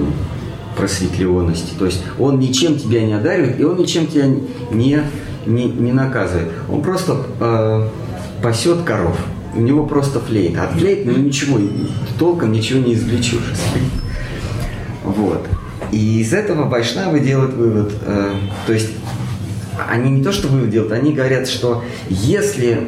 [0.77, 1.75] просветленности.
[1.79, 4.27] То есть он ничем тебя не одаривает, и он ничем тебя
[4.71, 5.03] не,
[5.47, 6.49] не, не наказывает.
[6.71, 7.89] Он просто э,
[8.43, 9.17] пасет коров.
[9.55, 10.65] У него просто флейта.
[10.65, 11.59] От флейт, ну ничего,
[12.19, 13.41] толком ничего не извлечешь.
[15.05, 15.47] Вот.
[15.93, 17.93] И из этого вайшнавы делают вывод.
[18.05, 18.35] Э,
[18.67, 18.91] то есть
[19.89, 22.87] они не то, что вывод делают, они говорят, что если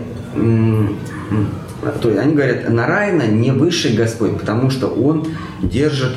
[2.00, 5.26] то есть они говорят, Нарайна не высший Господь, потому что он
[5.62, 6.12] держит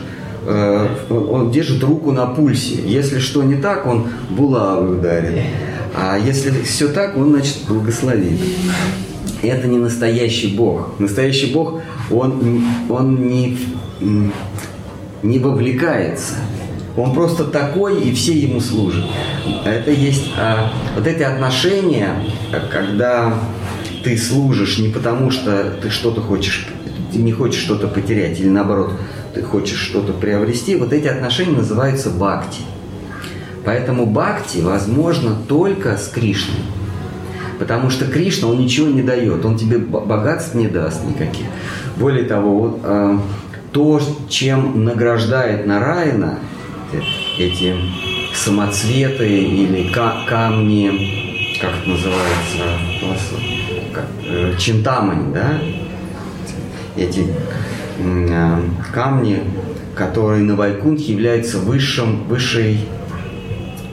[0.45, 2.75] э, он держит руку на пульсе.
[2.85, 5.41] Если что не так, он булавы ударит.
[5.95, 8.39] А если все так, он, значит, благословит.
[9.41, 10.99] Это не настоящий Бог.
[10.99, 11.81] Настоящий Бог,
[12.11, 13.57] он, он не,
[15.25, 16.35] не вовлекается.
[16.97, 19.05] Он просто такой, и все ему служат.
[19.65, 22.11] Это есть а, вот эти отношения,
[22.71, 23.33] когда
[24.03, 26.67] ты служишь не потому, что ты что-то хочешь,
[27.11, 28.93] ты не хочешь что-то потерять, или наоборот,
[29.33, 32.61] ты хочешь что-то приобрести, вот эти отношения называются бхакти.
[33.65, 36.61] Поэтому бхакти возможно только с Кришной.
[37.59, 41.45] Потому что Кришна, он ничего не дает, он тебе богатств не даст никаких.
[41.97, 43.17] Более того, вот, э,
[43.75, 43.99] то,
[44.29, 46.39] чем награждает Нараяна,
[47.37, 47.75] эти
[48.33, 52.79] самоцветы или камни, как это называется,
[53.93, 55.59] как, э, чинтамани, да,
[56.95, 57.27] эти
[57.99, 58.59] э,
[58.93, 59.43] камни,
[59.93, 62.79] которые на Вайкунтхе являются высшим, высшей,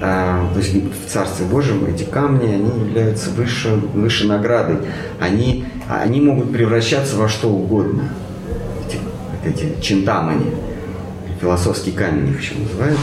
[0.01, 4.77] э, то есть в Царстве Божьем эти камни, они являются высшей, высшей наградой.
[5.19, 8.05] Они, они могут превращаться во что угодно.
[9.45, 10.53] Эти, чинтамани
[11.41, 12.99] философский камень их еще называют.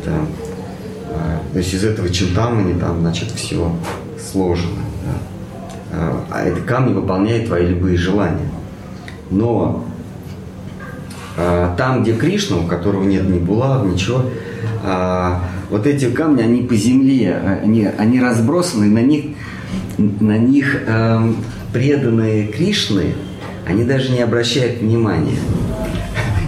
[0.00, 0.12] Это,
[1.08, 3.72] а, то есть из этого чинтамани там, значит, все
[4.18, 4.82] сложено.
[5.04, 5.98] Да.
[5.98, 8.50] А, а эти камни выполняют твои любые желания.
[9.30, 9.84] Но
[11.38, 14.24] а, там, где Кришна, у которого нет ни булав, ничего,
[15.70, 19.36] вот эти камни, они по земле, они, они разбросаны, на них,
[19.96, 21.32] на них э,
[21.72, 23.14] преданные Кришны,
[23.72, 25.36] они даже не обращают внимания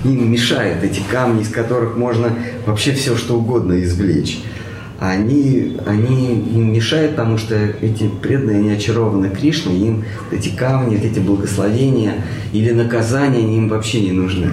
[0.04, 2.32] им мешают эти камни, из которых можно
[2.66, 4.40] вообще все что угодно извлечь.
[5.00, 11.18] Они, они им мешают, потому что эти преданные, они очарованы Кришной, им эти камни, эти
[11.18, 12.14] благословения
[12.52, 14.52] или наказания, они им вообще не нужны.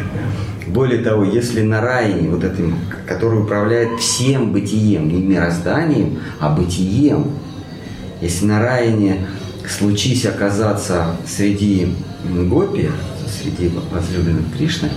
[0.68, 2.76] Более того, если на райне, вот этим,
[3.08, 7.28] который управляет всем бытием, не мирозданием, а бытием,
[8.22, 9.28] если на райне
[9.68, 11.94] случись оказаться среди
[12.24, 12.90] гопи,
[13.28, 14.90] среди возлюбленных Кришны,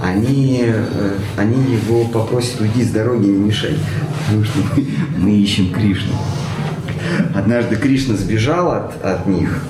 [0.00, 3.76] они, э, они его попросят уйти с дороги, не мешай,
[4.26, 4.86] потому что мы,
[5.16, 6.14] мы ищем Кришну.
[7.34, 9.64] Однажды Кришна сбежал от, от них,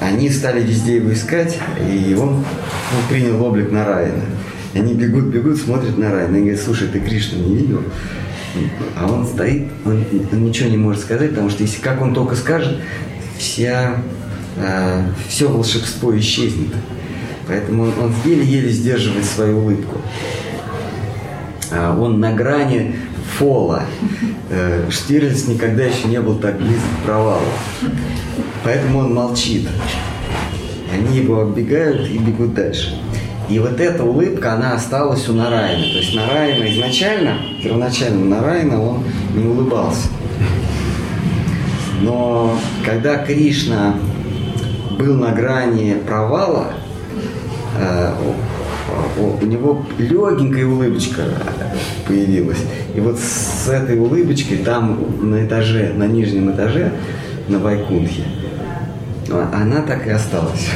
[0.00, 2.44] они стали везде его искать, и он, он
[3.08, 4.24] принял облик Нараяна.
[4.74, 7.82] И они бегут, бегут, смотрят на Райана и говорят, слушай, ты Кришну не видел?
[8.96, 12.36] А он стоит, он, он ничего не может сказать, потому что если как он только
[12.36, 12.78] скажет,
[13.38, 13.96] вся,
[14.56, 16.74] э, все волшебство исчезнет.
[17.46, 19.98] Поэтому он еле-еле сдерживает свою улыбку.
[21.70, 22.94] А, он на грани
[23.36, 23.82] фола.
[24.50, 27.46] Э, Штирлиц никогда еще не был так близок к провалу.
[28.64, 29.68] Поэтому он молчит.
[30.92, 32.98] Они его оббегают и бегут дальше.
[33.48, 35.82] И вот эта улыбка, она осталась у Нарайна.
[35.82, 40.08] То есть Нарайна изначально, первоначально Нарайна, он не улыбался.
[42.02, 43.96] Но когда Кришна
[44.98, 46.72] был на грани провала,
[47.78, 48.14] Э,
[49.18, 51.22] у него легенькая улыбочка
[52.06, 52.58] появилась.
[52.94, 56.92] И вот с этой улыбочкой там на этаже, на нижнем этаже,
[57.48, 58.24] на Вайкунхе,
[59.52, 60.68] она так и осталась.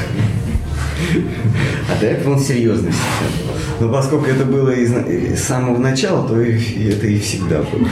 [1.90, 3.56] А до этого он серьезно сидел.
[3.80, 4.92] Но поскольку это было из,
[5.38, 7.88] с самого начала, то и, это и всегда было.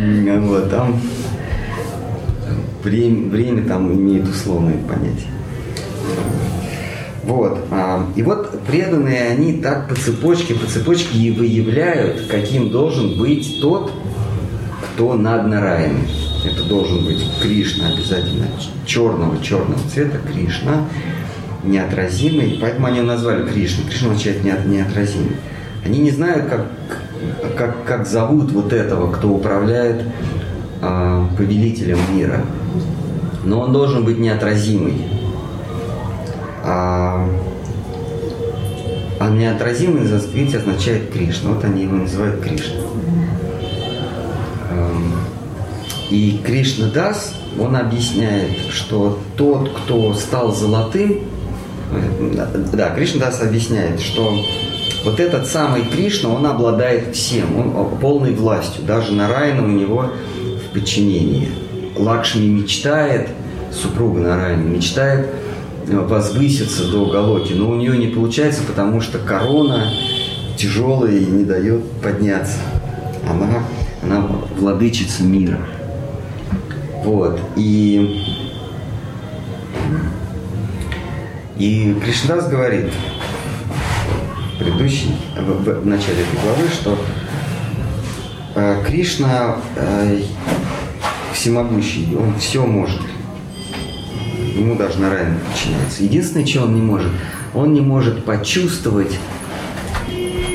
[0.40, 1.00] Вот, там
[2.84, 5.28] время, время там имеет условное понятие.
[7.24, 7.58] Вот.
[7.70, 13.60] А, и вот преданные, они так по цепочке, по цепочке и выявляют, каким должен быть
[13.60, 13.90] тот,
[14.94, 16.06] кто над Нараем.
[16.44, 18.46] Это должен быть Кришна обязательно,
[18.84, 20.84] черного, черного цвета, Кришна,
[21.64, 22.58] неотразимый.
[22.60, 23.88] Поэтому они назвали Кришна.
[23.88, 25.36] Кришна означает неотразимый.
[25.84, 26.66] Они не знают, как,
[27.56, 30.02] как, как зовут вот этого, кто управляет
[30.82, 32.44] э, повелителем мира.
[33.44, 35.04] Но он должен быть неотразимый
[36.66, 37.28] а,
[39.20, 41.50] а неотразимый на санскрите означает Кришна.
[41.50, 42.80] Вот они его называют Кришна.
[44.70, 45.14] Эм,
[46.10, 51.20] И Кришна Дас, он объясняет, что тот, кто стал золотым,
[51.92, 54.34] э, да, Кришна Дас объясняет, что
[55.04, 60.10] вот этот самый Кришна, он обладает всем, он полной властью, даже на Райна у него
[60.66, 61.48] в подчинении.
[61.96, 63.28] Лакшми мечтает,
[63.72, 65.28] супруга Нарайна мечтает
[65.86, 69.92] э, возвыситься до Галоки, но у нее не получается, потому что корона
[70.56, 72.58] тяжелая и не дает подняться.
[73.28, 73.64] Она,
[74.02, 74.26] она
[74.56, 75.58] владычица мира.
[77.04, 77.38] Вот.
[77.56, 78.22] И,
[81.58, 82.92] и Кришнадас говорит
[84.54, 86.98] в предыдущей, в, в начале этой главы, что
[88.54, 90.22] э, Кришна э,
[91.44, 93.02] всемогущий, он все может.
[94.56, 96.02] Ему даже на район подчиняется.
[96.02, 97.12] Единственное, что он не может,
[97.52, 99.18] он не может почувствовать,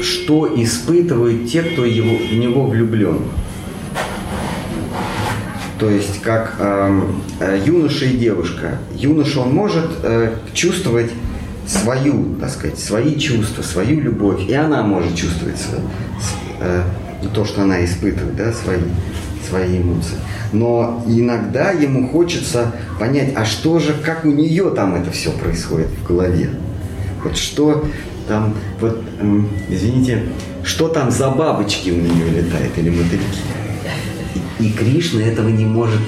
[0.01, 3.19] что испытывают те, кто его, в него влюблен.
[5.77, 7.01] То есть как э,
[7.39, 8.79] э, юноша и девушка.
[8.95, 11.11] Юноша он может э, чувствовать
[11.67, 15.63] свою, так сказать, свои чувства, свою любовь, и она может чувствовать
[16.59, 16.81] э,
[17.31, 18.79] то, что она испытывает, да, свои,
[19.49, 20.17] свои эмоции.
[20.51, 25.87] Но иногда ему хочется понять, а что же, как у нее там это все происходит
[25.87, 26.49] в голове.
[27.23, 27.85] Вот что
[28.27, 30.23] там, вот, э, извините,
[30.63, 33.39] что там за бабочки у нее летают или мотыльки.
[34.59, 35.99] И Кришна этого не может,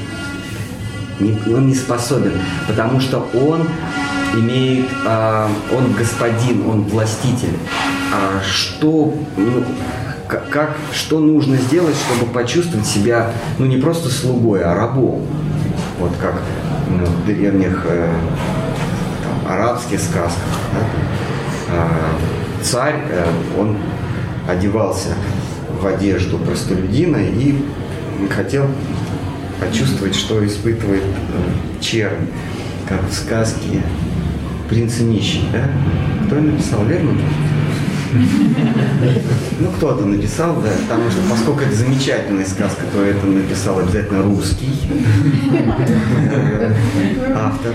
[1.19, 2.33] не, он не способен,
[2.67, 3.67] потому что он
[4.33, 7.57] имеет, а, он господин, он властитель.
[8.13, 9.63] А что, ну,
[10.49, 15.25] как, что нужно сделать, чтобы почувствовать себя, ну не просто слугой, а рабом.
[15.99, 16.35] Вот как
[16.89, 18.13] ну, в древних э,
[19.23, 20.59] там, арабских сказках.
[20.73, 21.75] Да?
[21.75, 23.25] Э, царь, э,
[23.59, 23.77] он
[24.47, 25.09] одевался
[25.81, 27.55] в одежду простолюдина и
[28.29, 28.67] хотел
[29.59, 32.27] почувствовать, что испытывает э, чернь,
[32.87, 33.83] как в сказке
[34.69, 35.43] «Принц и нищий».
[35.51, 35.69] Да?
[36.25, 37.11] Кто написал, верно?
[38.13, 44.69] Ну, кто-то написал, да, потому что, поскольку это замечательная сказка, то это написал обязательно русский
[47.33, 47.73] автор.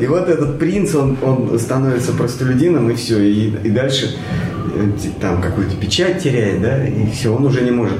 [0.00, 4.16] И вот этот принц, он, он становится простолюдином, и все, и, и дальше
[4.74, 4.90] э,
[5.20, 7.98] там какую-то печать теряет, да, и все, он уже не может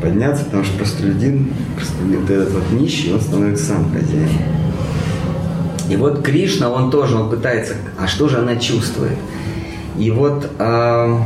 [0.00, 4.28] подняться, потому что простолюдин, простолюдин вот этот вот нищий, он становится сам хозяин.
[5.90, 9.16] И вот Кришна, он тоже, он пытается, а что же она чувствует?
[9.98, 11.18] И вот э,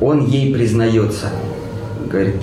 [0.00, 1.30] он ей признается,
[2.10, 2.36] говорит,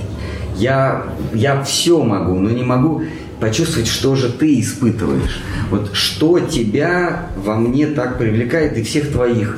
[0.56, 3.04] я, я все могу, но не могу
[3.40, 5.42] почувствовать, что же ты испытываешь.
[5.70, 9.58] Вот что тебя во мне так привлекает и всех твоих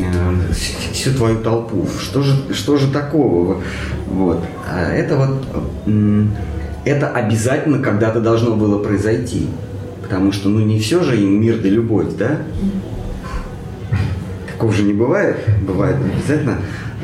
[0.00, 0.52] Э,
[0.92, 1.86] всю твою толпу.
[2.00, 3.62] Что же, что же такого?
[4.08, 4.44] Вот.
[4.68, 5.44] А это вот
[6.84, 9.48] это обязательно когда-то должно было произойти.
[10.04, 12.38] Потому что, ну, не все же им мир да любовь, да?
[14.52, 15.36] Такого же не бывает.
[15.66, 16.58] Бывает обязательно,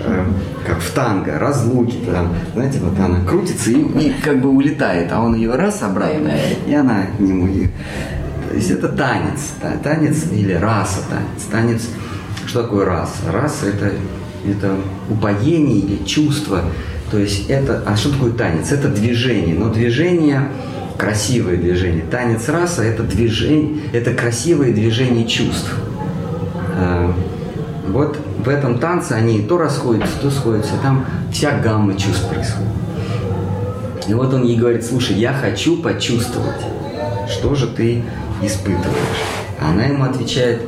[0.05, 0.25] э,
[0.67, 5.21] как в танго, разлуки, там, знаете, вот она крутится и, и как бы улетает, а
[5.21, 6.33] он ее раз обратно,
[6.67, 7.49] и она к нему.
[7.49, 7.69] И,
[8.49, 11.89] то есть это танец, да, танец или раса танец, танец
[12.51, 13.31] что такое раса?
[13.33, 13.93] Раса это,
[14.45, 14.75] это
[15.09, 16.63] упоение или чувство.
[17.11, 18.73] То есть это, а что такое танец?
[18.73, 20.49] Это движение, но движение
[21.01, 22.05] красивое движение.
[22.11, 25.75] Танец раса это движение, это красивое движение чувств.
[26.77, 27.13] А,
[27.89, 30.73] вот в этом танце они то расходятся, то сходятся.
[30.83, 32.69] Там вся гамма чувств происходит.
[34.07, 36.61] И вот он ей говорит, слушай, я хочу почувствовать,
[37.29, 38.03] что же ты
[38.43, 39.25] испытываешь.
[39.61, 40.61] Она ему отвечает,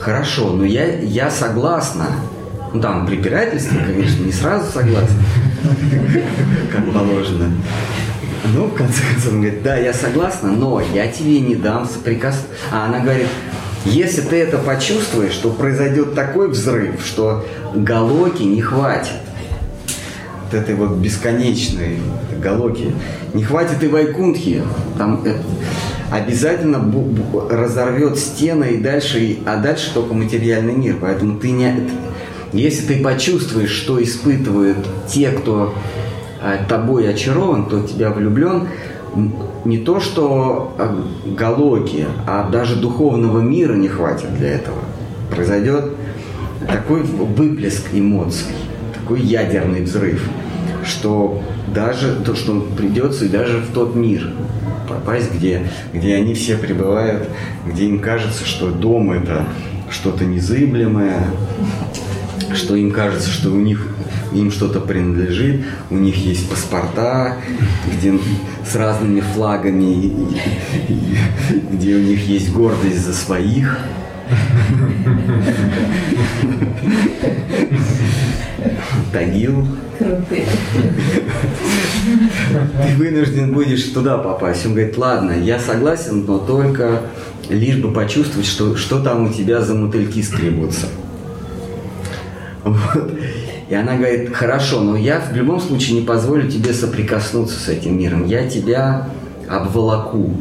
[0.00, 2.06] Хорошо, но я, я согласна.
[2.72, 5.22] Ну там препирательство, конечно, не сразу согласна,
[6.72, 7.52] как положено.
[8.44, 12.46] Ну, в конце концов, он говорит, да, я согласна, но я тебе не дам соприкас...
[12.72, 13.26] А она говорит,
[13.84, 19.12] если ты это почувствуешь, то произойдет такой взрыв, что галоки не хватит.
[20.44, 21.98] Вот этой вот бесконечной
[22.42, 22.92] галоки.
[23.34, 24.62] Не хватит и вайкунтхи.
[24.98, 25.38] Там это,
[26.10, 26.92] обязательно
[27.48, 30.96] разорвет стены и дальше, а дальше только материальный мир.
[31.00, 31.90] Поэтому ты не,
[32.52, 34.78] если ты почувствуешь, что испытывают
[35.08, 35.74] те, кто
[36.68, 38.68] тобой очарован, кто тебя влюблен,
[39.64, 44.78] не то что а, галоки, а даже духовного мира не хватит для этого.
[45.30, 45.92] Произойдет
[46.66, 48.54] такой выплеск эмоций,
[48.94, 50.28] такой ядерный взрыв,
[50.84, 51.42] что
[51.74, 54.30] даже то, что придется и даже в тот мир
[54.88, 57.28] попасть, где, где они все пребывают,
[57.66, 59.46] где им кажется, что дом это
[59.90, 61.26] что-то незыблемое,
[62.54, 63.86] что им кажется, что у них
[64.32, 67.36] им что-то принадлежит, у них есть паспорта,
[67.92, 68.18] где
[68.68, 70.12] с разными флагами,
[71.72, 73.78] где у них есть гордость за своих.
[79.12, 79.66] Тагил.
[79.98, 80.44] Ты
[82.96, 84.64] вынужден будешь туда попасть.
[84.66, 87.02] Он говорит, ладно, я согласен, но только
[87.48, 90.86] лишь бы почувствовать, что, что там у тебя за мотыльки скребутся.
[92.64, 93.12] Вот.
[93.70, 97.96] И она говорит, хорошо, но я в любом случае не позволю тебе соприкоснуться с этим
[97.96, 98.26] миром.
[98.26, 99.08] Я тебя
[99.48, 100.32] обволоку.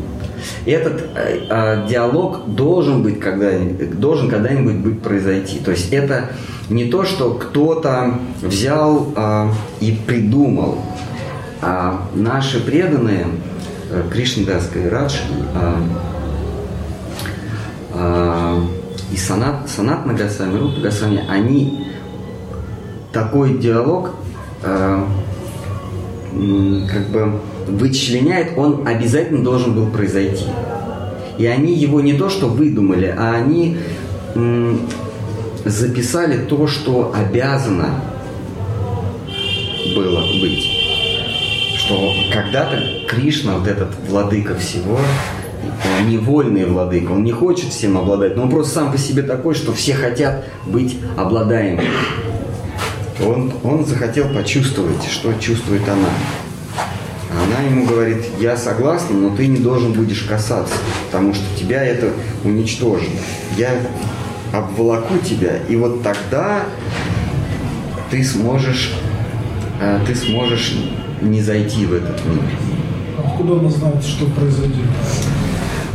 [0.65, 3.51] Этот э, э, диалог должен быть когда
[3.93, 5.59] должен когда-нибудь быть произойти.
[5.59, 6.31] То есть это
[6.69, 9.49] не то, что кто-то взял э,
[9.79, 10.79] и придумал.
[11.61, 13.27] А наши преданные
[13.91, 15.17] э, Кришнадас Радж
[15.53, 15.75] э,
[17.93, 18.61] э,
[19.11, 21.88] и Санат, Санат Нагасами, Рупа Гасами, они
[23.11, 24.11] такой диалог
[24.63, 25.03] э,
[26.91, 30.45] как бы вычленяет, он обязательно должен был произойти.
[31.37, 33.77] И они его не то что выдумали, а они
[34.35, 34.81] м,
[35.65, 38.01] записали то, что обязано
[39.95, 40.65] было быть.
[41.77, 44.99] Что когда-то Кришна, вот этот владыка всего,
[46.05, 49.73] невольный владыка, он не хочет всем обладать, но он просто сам по себе такой, что
[49.73, 51.89] все хотят быть обладаемыми.
[53.25, 56.09] Он, он захотел почувствовать, что чувствует она.
[57.31, 60.73] Она ему говорит, я согласна, но ты не должен будешь касаться,
[61.05, 62.11] потому что тебя это
[62.43, 63.09] уничтожит.
[63.57, 63.71] Я
[64.51, 66.63] обволоку тебя, и вот тогда
[68.09, 68.93] ты сможешь,
[69.79, 70.75] э, ты сможешь
[71.21, 72.41] не зайти в этот мир.
[73.17, 74.87] Откуда она знает, что произойдет?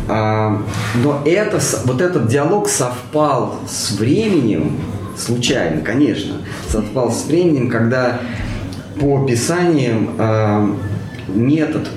[0.06, 0.62] А,
[1.02, 4.76] но это, вот этот диалог совпал с временем,
[5.16, 6.36] случайно, конечно,
[6.70, 8.20] совпал с временем, когда
[9.00, 10.74] по описаниям э,
[11.28, 11.88] метод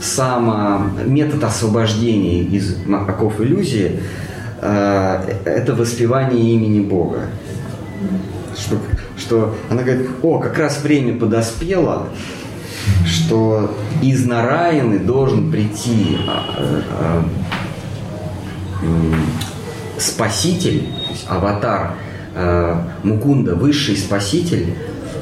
[0.00, 4.00] само, метод освобождения из оков иллюзии
[4.60, 7.26] э, это воспевание имени Бога.
[8.56, 8.76] Что,
[9.18, 12.08] что она говорит, о, как раз время подоспело,
[13.04, 16.82] что из Нараины должен прийти э,
[18.82, 19.04] э,
[19.98, 20.88] спаситель,
[21.28, 21.94] аватар
[23.02, 24.74] Мукунда, высший спаситель,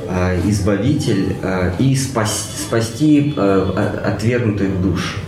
[0.09, 5.19] э, избавитель э, и спас, спасти отвергнутых душ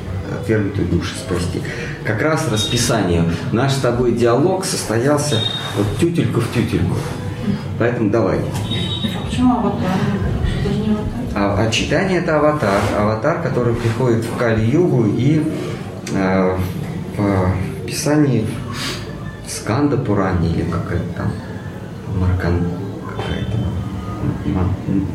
[0.40, 1.62] отвергнутые души спасти.
[2.04, 3.24] Как раз расписание.
[3.52, 5.40] Наш с тобой диалог состоялся
[5.76, 6.96] вот тютельку в тютельку.
[7.78, 8.40] Поэтому давай.
[9.24, 9.90] Почему аватар?
[11.34, 12.80] А, а читание это аватар.
[12.98, 15.42] Аватар, который приходит в Кали-югу и
[16.12, 16.56] э,
[17.16, 18.46] в Писании
[19.46, 21.32] Сканда Пурани или какая-то там
[22.16, 22.60] Маркан
[23.16, 23.58] какая-то,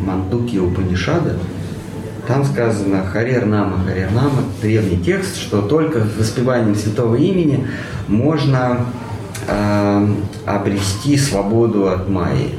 [0.06, 1.38] Мандуки Упанишада,
[2.28, 7.68] там сказано Харер Нама, Харер Нама, древний текст, что только воспеванием святого имени
[8.08, 8.86] можно
[9.48, 10.08] э,
[10.46, 12.56] обрести свободу от майи,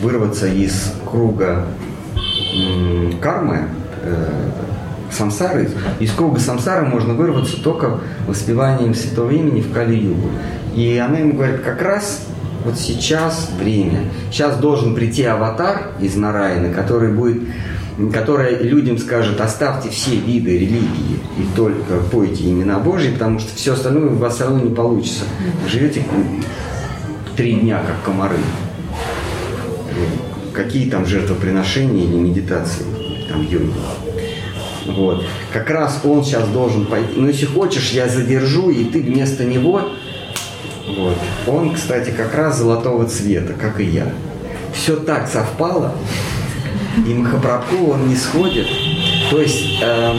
[0.00, 1.66] вырваться из круга
[2.06, 3.68] э, кармы,
[4.02, 4.50] э,
[5.10, 5.68] самсары.
[5.98, 10.30] Из круга самсары можно вырваться только воспеванием святого имени в Кали-югу.
[10.74, 12.26] И она ему говорит, как раз
[12.64, 14.04] вот сейчас время.
[14.30, 17.42] Сейчас должен прийти аватар из Нарайны, который будет
[18.12, 23.74] который людям скажет, оставьте все виды религии и только пойте имена Божьи, потому что все
[23.74, 25.24] остальное у вас все равно не получится.
[25.68, 26.04] живете
[27.36, 28.36] три дня, как комары.
[30.54, 32.84] Какие там жертвоприношения или медитации,
[33.28, 33.72] там йоги.
[34.86, 35.24] Вот.
[35.52, 37.14] Как раз он сейчас должен пойти.
[37.16, 39.82] Но если хочешь, я задержу, и ты вместо него
[40.98, 41.16] вот.
[41.46, 44.06] Он, кстати, как раз золотого цвета, как и я.
[44.72, 45.92] Все так совпало,
[47.06, 48.66] и Махапрабху он не сходит.
[49.30, 50.12] То есть, э,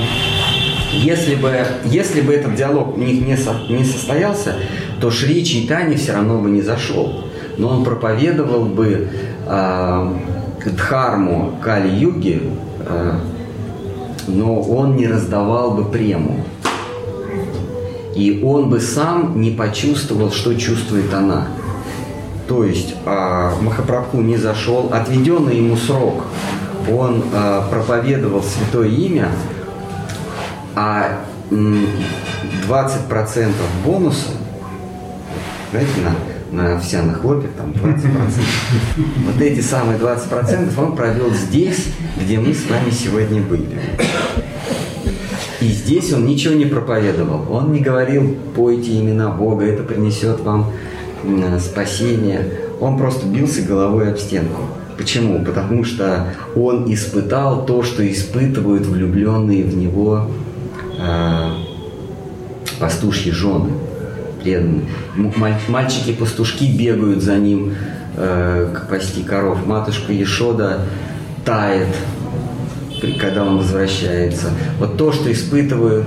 [0.94, 1.54] если, бы,
[1.86, 4.56] если бы этот диалог у них не, со, не состоялся,
[5.00, 7.26] то Шри Чайтани все равно бы не зашел.
[7.58, 9.10] Но он проповедовал бы
[9.46, 10.14] э,
[10.66, 12.42] дхарму Кали-юги,
[12.80, 13.14] э,
[14.28, 16.46] но он не раздавал бы прему
[18.16, 21.48] и он бы сам не почувствовал, что чувствует она.
[22.48, 26.24] То есть а, Махапрабху не зашел, отведенный ему срок,
[26.92, 29.30] он а, проповедовал святое имя,
[30.76, 33.52] а 20%
[33.86, 34.32] бонуса,
[35.72, 35.92] знаете,
[36.52, 38.06] на, на овсяных хлопьях там 20%.
[39.28, 41.88] Вот эти самые 20% он провел здесь,
[42.20, 43.80] где мы с вами сегодня были.
[45.62, 47.46] И здесь он ничего не проповедовал.
[47.52, 50.72] Он не говорил, пойте имена Бога, это принесет вам
[51.60, 52.52] спасение.
[52.80, 54.62] он просто бился головой об стенку.
[54.98, 55.44] Почему?
[55.44, 60.28] Потому что он испытал то, что испытывают влюбленные в него
[61.00, 61.50] э,
[62.80, 63.72] пастушьи жены,
[64.44, 64.86] преданные.
[65.68, 67.76] Мальчики-пастушки бегают за ним
[68.18, 69.66] э, пасти коров.
[69.66, 70.82] Матушка Ешода
[71.46, 71.96] тает,
[73.20, 74.50] когда он возвращается.
[74.80, 76.06] Вот то, что испытывают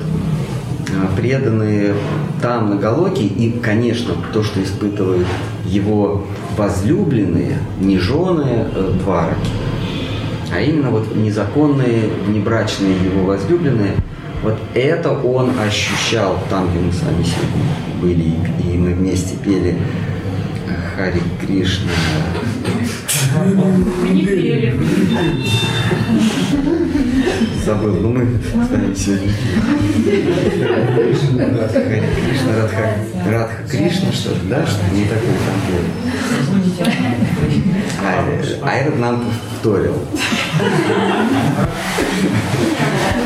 [0.88, 1.94] э, преданные
[2.40, 5.26] там на Галоке, и, конечно, то, что испытывают
[5.66, 6.26] его
[6.56, 9.50] возлюбленные, не жены э, двараки,
[10.52, 13.94] а именно вот незаконные, внебрачные его возлюбленные,
[14.42, 17.64] вот это он ощущал там, где мы с вами сегодня
[18.00, 19.78] были, и мы вместе пели
[20.94, 21.90] Хари Кришна.
[27.64, 29.32] Забыл, ну мы с вами сегодня
[31.80, 32.84] Хари Кришна, Радха,
[33.26, 34.66] Радха Кришна, что-то, да?
[34.66, 35.84] Что не такое там было.
[38.02, 38.04] А,
[38.62, 39.24] а этот нам
[39.62, 39.96] повторил.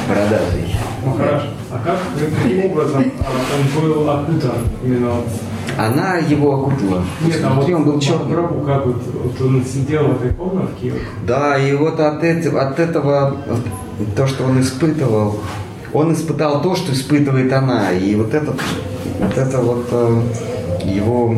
[0.09, 0.77] Бородатый.
[1.05, 1.47] Ну хорошо.
[1.71, 5.23] А как, каким образом он был окутан именно
[5.79, 7.05] она его окутала.
[7.25, 8.33] Нет, а вот он был черный.
[8.33, 10.93] Гробу, как вот, вот он сидел в этой комнатке.
[11.25, 13.37] Да, и вот от этого, от этого,
[14.17, 15.39] то, что он испытывал,
[15.93, 17.93] он испытал то, что испытывает она.
[17.93, 18.55] И вот это,
[19.21, 20.23] вот это вот э,
[20.85, 21.37] его,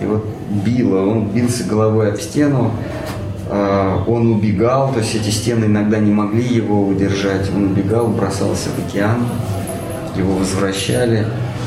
[0.00, 0.22] его
[0.64, 1.06] било.
[1.06, 2.72] Он бился головой об стену,
[3.48, 7.48] э, он убегал, то есть эти стены иногда не могли его удержать.
[7.54, 9.24] Он убегал, бросался в океан,
[10.16, 11.26] его возвращали.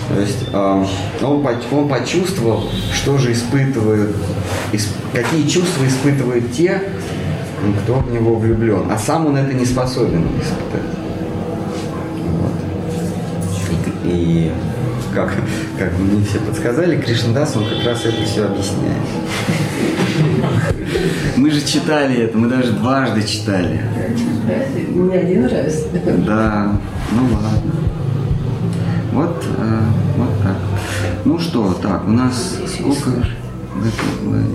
[0.10, 0.86] То есть э,
[1.22, 4.16] он, он почувствовал, что же испытывают,
[5.14, 6.82] какие чувства испытывают те,
[7.84, 8.90] кто в него влюблен.
[8.90, 10.90] А сам он это не способен испытать.
[12.26, 12.52] Вот.
[14.06, 14.52] И, и
[15.14, 15.32] как,
[15.78, 18.98] как мне все подсказали, Кришнадас, он как раз это все объясняет.
[21.36, 23.82] Мы же читали это, мы даже дважды читали.
[24.90, 25.86] Не один раз.
[26.26, 26.80] Да,
[27.12, 27.99] ну ладно.
[29.12, 29.80] Вот, э,
[30.18, 30.58] вот так.
[31.26, 33.26] Ну что, так, у нас сколько
[34.24, 34.46] главе?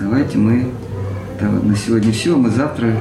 [0.00, 0.70] Давайте мы
[1.40, 2.96] на сегодня все, мы завтра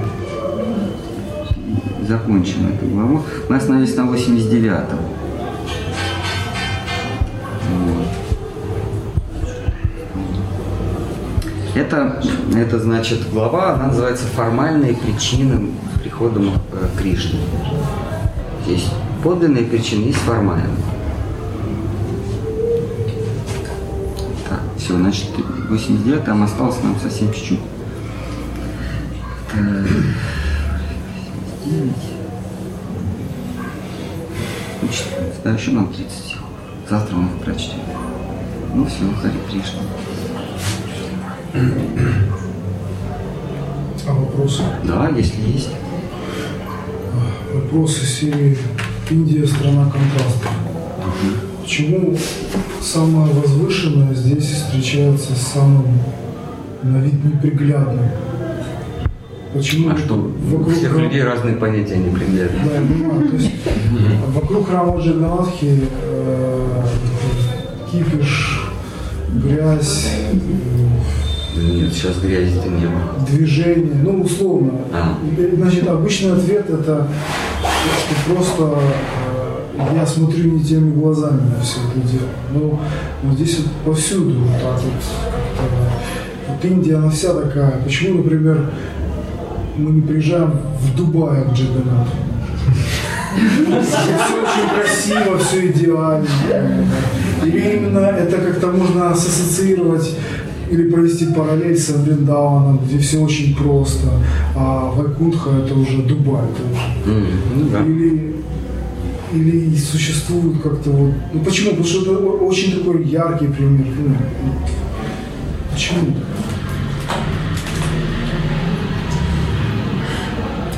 [2.08, 3.22] закончим эту главу.
[3.50, 4.72] Мы остановились на 89
[7.70, 8.08] вот.
[11.76, 12.24] Это,
[12.56, 15.72] это значит глава, она называется «Формальные причины
[16.04, 17.40] прихода э, Кришны».
[18.66, 18.90] Здесь
[19.24, 20.68] подлинные причины, есть формальные.
[24.50, 25.30] Так, все, значит,
[25.70, 27.60] 89 там осталось нам совсем чуть-чуть.
[35.44, 36.48] Да, еще нам 30 стихов.
[36.90, 37.80] Завтра мы их прочтем.
[38.74, 39.82] Ну все, Хари Кришна.
[44.08, 44.64] А вопросы?
[44.84, 45.70] Да, если есть.
[47.54, 48.58] Вопросы серии
[49.10, 50.52] Индия– страна контрастов.
[51.62, 52.18] Почему
[52.82, 55.86] самое возвышенное здесь встречается с самым
[56.84, 58.06] на вид неприглядным?
[59.54, 60.16] Почему а что,
[60.50, 61.04] вокруг всех храм...
[61.04, 62.66] людей разные понятия неприглядные.
[62.66, 63.30] Да, я понимаю.
[63.30, 63.52] То есть
[64.30, 66.84] вокруг храма Джаганатхи э,
[67.92, 68.72] кипиш,
[69.36, 70.10] грязь,
[71.56, 73.26] нет, сейчас грязи-то не было.
[73.30, 74.72] Движение, ну, условно.
[74.92, 75.18] А.
[75.56, 77.08] Значит, обычный ответ это,
[77.84, 78.80] что просто
[79.78, 82.30] э, я смотрю не теми глазами на все это дело.
[82.52, 82.80] Но,
[83.24, 84.94] но здесь вот повсюду вот так вот.
[86.48, 87.82] Вот Индия, она вся такая.
[87.84, 88.72] Почему, например,
[89.78, 92.12] мы не приезжаем в Дубай к Джаганату?
[93.34, 96.28] Все очень красиво, все идеально.
[97.44, 100.16] Или именно это как-то можно ассоциировать
[100.74, 104.08] или провести параллель с Вриндаваном, где все очень просто,
[104.56, 106.44] а Вайкунтха это уже Дубай.
[106.46, 107.18] Это уже.
[107.18, 107.86] Mm, ну, да.
[107.86, 108.34] Или
[109.34, 111.14] или существует как-то вот...
[111.34, 111.72] Ну почему?
[111.72, 113.88] Потому что это очень такой яркий пример.
[113.98, 114.16] Ну,
[115.72, 116.16] почему?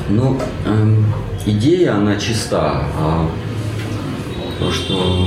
[0.08, 1.04] Ну, эм,
[1.44, 3.28] идея, она чиста, а
[4.58, 5.26] то, что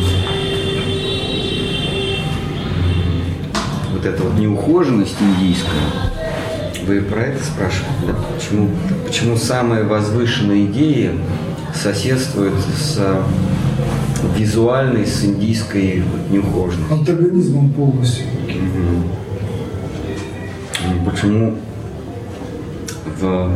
[3.99, 5.67] вот эта вот неухоженность индийская,
[6.87, 8.15] вы про это спрашиваете, да?
[8.33, 8.69] Почему,
[9.05, 11.11] почему самые возвышенные идеи
[11.75, 12.97] соседствуют с
[14.37, 16.97] визуальной, с индийской вот, неухоженностью?
[16.97, 18.25] Антагонизмом полностью.
[18.47, 19.03] Угу.
[21.11, 21.57] Почему
[23.19, 23.51] в,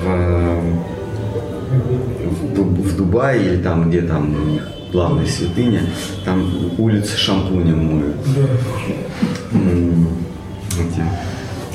[0.00, 0.06] в,
[2.54, 5.82] в, в Дубае или там, где там у них главная святыня,
[6.24, 8.16] там улицы шампунем моют.
[9.52, 11.02] Эти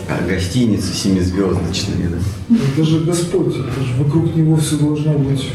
[0.09, 2.55] а, гостиницы семизвездочные, да.
[2.73, 5.49] Это же Господь, это же вокруг Него все должно быть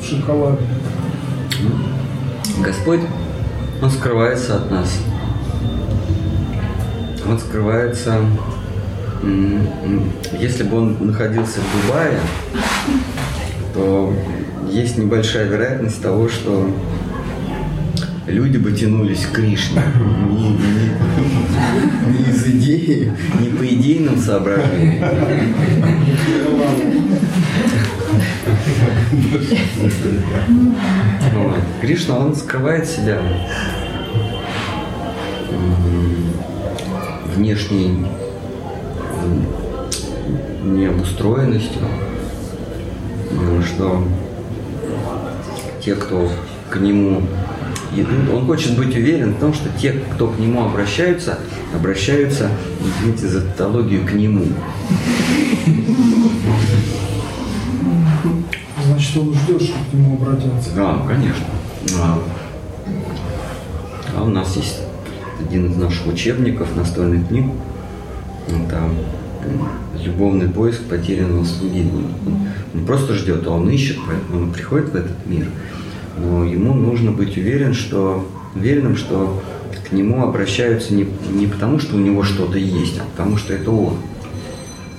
[0.00, 0.58] в шоколаде.
[2.60, 3.00] Господь,
[3.82, 4.98] Он скрывается от нас.
[7.28, 8.20] Он скрывается,
[10.38, 12.20] если бы Он находился в Дубае,
[13.74, 14.12] то
[14.70, 16.70] есть небольшая вероятность того, что
[18.26, 19.82] люди бы тянулись к Кришне.
[20.30, 25.08] Не, не- не из идеи, не по идейным соображениям.
[31.80, 33.20] Кришна, он скрывает себя
[37.34, 38.06] внешней
[40.64, 41.82] необустроенностью,
[43.66, 44.02] что
[45.84, 46.28] те, кто
[46.70, 47.22] к нему
[48.02, 51.38] идут, он хочет быть уверен в том, что те, кто к нему обращаются,
[51.74, 54.46] обращаются, извините за тавтологию, к нему.
[58.86, 60.74] Значит, Он ждет, что к Нему обратятся.
[60.76, 61.44] Да, конечно.
[61.98, 62.18] А,
[64.16, 64.80] а у нас есть
[65.40, 67.46] один из наших учебников настольных книг.
[68.46, 69.68] Это м,
[70.00, 71.88] любовный поиск потерянного слуги.
[71.92, 75.46] Он, он не просто ждет, а он ищет, поэтому он приходит в этот мир.
[76.18, 79.42] Но ему нужно быть уверен, что, уверенным, что
[79.88, 83.70] к нему обращаются не, не потому, что у него что-то есть, а потому что это
[83.70, 83.96] он.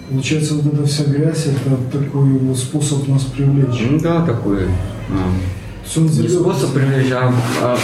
[0.09, 3.86] Получается, вот эта вся грязь, это такой его способ нас привлечь.
[3.89, 4.65] Ну да, такой.
[5.09, 5.34] а,
[5.95, 7.78] Не способ привлечь, а, а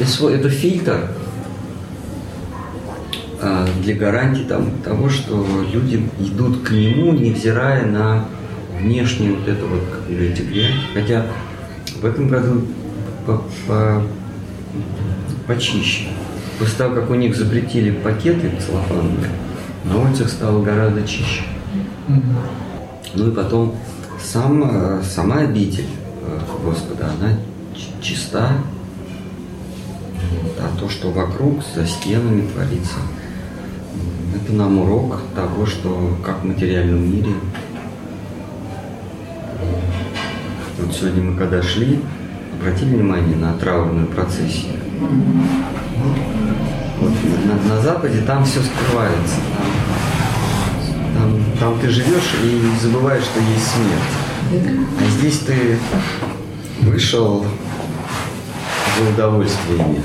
[0.00, 1.10] это, это фильтр
[3.40, 8.26] а, для гарантии там, того, что люди идут к нему, невзирая на
[8.78, 10.74] внешнюю вот это вот, как говорите, грязь.
[10.92, 11.26] Хотя
[12.02, 12.62] в этом году
[13.26, 14.02] по- по-
[15.46, 16.08] почище.
[16.58, 19.30] После того, как у них запретили пакеты целлофановые,
[19.84, 21.42] на улицах стало гораздо чище.
[23.14, 23.74] Ну и потом
[24.22, 25.86] сам, э, сама обитель
[26.22, 27.36] э, Господа, она
[28.00, 28.52] чиста,
[30.58, 32.96] а то, что вокруг, за стенами творится,
[34.34, 37.32] это нам урок того, что как в материальном мире.
[40.92, 42.00] Вот сегодня мы когда шли,
[42.60, 44.74] обратили внимание на траурную процессию.
[47.00, 47.12] Вот,
[47.46, 49.36] на, на Западе там все скрывается.
[49.56, 54.82] Там, там, там ты живешь и забываешь, что есть смерть.
[55.00, 55.78] А здесь ты
[56.82, 57.46] вышел
[58.98, 60.02] за удовольствиями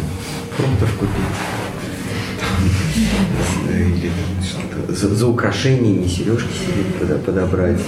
[0.56, 1.57] фруктов купить.
[3.70, 4.12] Или
[4.90, 7.80] за, за украшениями сережки себе подобрать,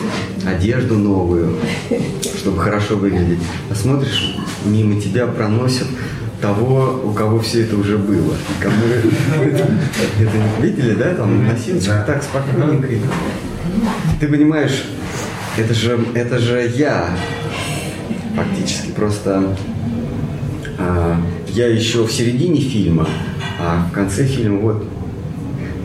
[0.46, 1.56] одежду новую,
[2.38, 3.40] чтобы хорошо выглядеть.
[3.70, 4.36] А смотришь,
[4.66, 5.88] мимо тебя проносят
[6.42, 8.36] того, у кого все это уже было.
[8.62, 12.88] Кому это видели, да, там носилочка так спокойненько.
[14.20, 14.86] Ты понимаешь,
[15.58, 17.10] это же, это же я
[18.36, 18.92] фактически.
[18.92, 19.56] Просто
[20.78, 23.08] а, я еще в середине фильма,
[23.60, 24.86] а в конце фильма вот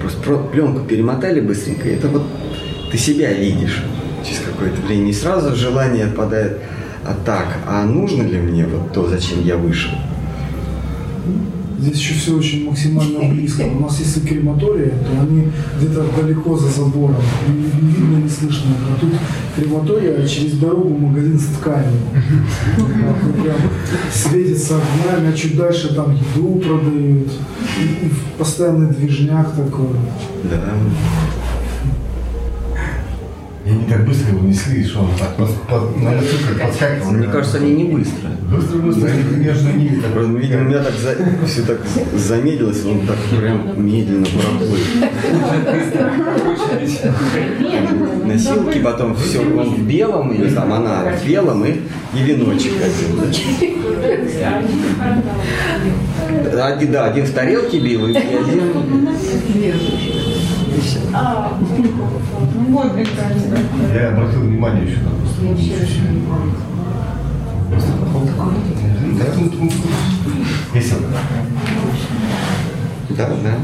[0.04, 2.22] просто про- пленку перемотали быстренько, это вот
[2.92, 3.82] ты себя видишь
[4.24, 5.08] через какое-то время.
[5.08, 6.58] И сразу желание отпадает,
[7.04, 9.92] а так, а нужно ли мне вот то, зачем я вышел?
[11.84, 13.62] Здесь еще все очень максимально близко.
[13.62, 17.16] У нас если крематория, то они где-то далеко за забором.
[17.46, 18.70] Не, не видно, не слышно.
[18.90, 19.10] А тут
[19.54, 22.00] крематория, а через дорогу магазин с тканью.
[23.42, 23.56] Прям
[24.10, 27.28] светится огнями, а чуть дальше там еду продают.
[27.78, 29.88] И, и постоянный движняк такой.
[30.44, 30.72] Да.
[33.66, 37.12] И они так быстро его несли, что он так под, под, на мотоцикле подскакивал.
[37.12, 38.28] Мне кажется, они не быстро.
[38.54, 40.12] Быстро, быстро, они между ними так.
[40.12, 41.80] Просто, видимо, меня так за- все так
[42.14, 44.76] замедлилось, он так прям медленно проплыл.
[48.26, 51.70] Носилки, потом все, он в белом, или там она в белом, и,
[52.14, 53.32] и веночек один.
[56.52, 58.60] Да, один, да, один в тарелке белый, и один...
[63.94, 65.10] Я обратил внимание еще на.
[69.18, 69.24] Да,
[70.74, 71.00] Весело.
[73.10, 73.54] Да, да.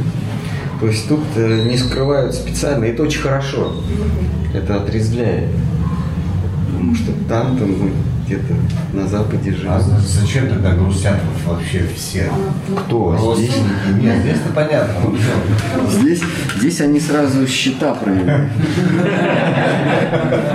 [0.81, 3.73] То есть тут э, не скрывают специально, и это очень хорошо.
[4.55, 5.51] Это отрезвляет.
[6.67, 7.91] Потому что там-то мы
[8.31, 8.55] где-то
[8.93, 10.01] на Западе А живем.
[10.01, 12.31] зачем тогда грустят вообще все?
[12.79, 13.51] Кто здесь?
[13.51, 14.03] Родственники?
[14.05, 14.95] Нет, здесь-то понятно.
[15.89, 16.23] Здесь,
[16.57, 18.53] здесь они сразу счета проявляют.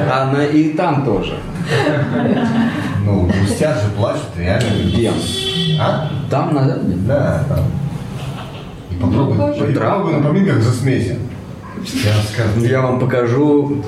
[0.09, 1.37] А на, и там тоже.
[3.03, 4.87] Ну, грустят же, плачут, реально.
[4.87, 5.11] Где?
[5.79, 6.09] А?
[6.29, 6.95] Там, на западе?
[7.07, 7.59] Да, там.
[8.91, 11.17] И попробуй, попробуй на поминках засмейся.
[11.93, 13.83] Я Я вам покажу.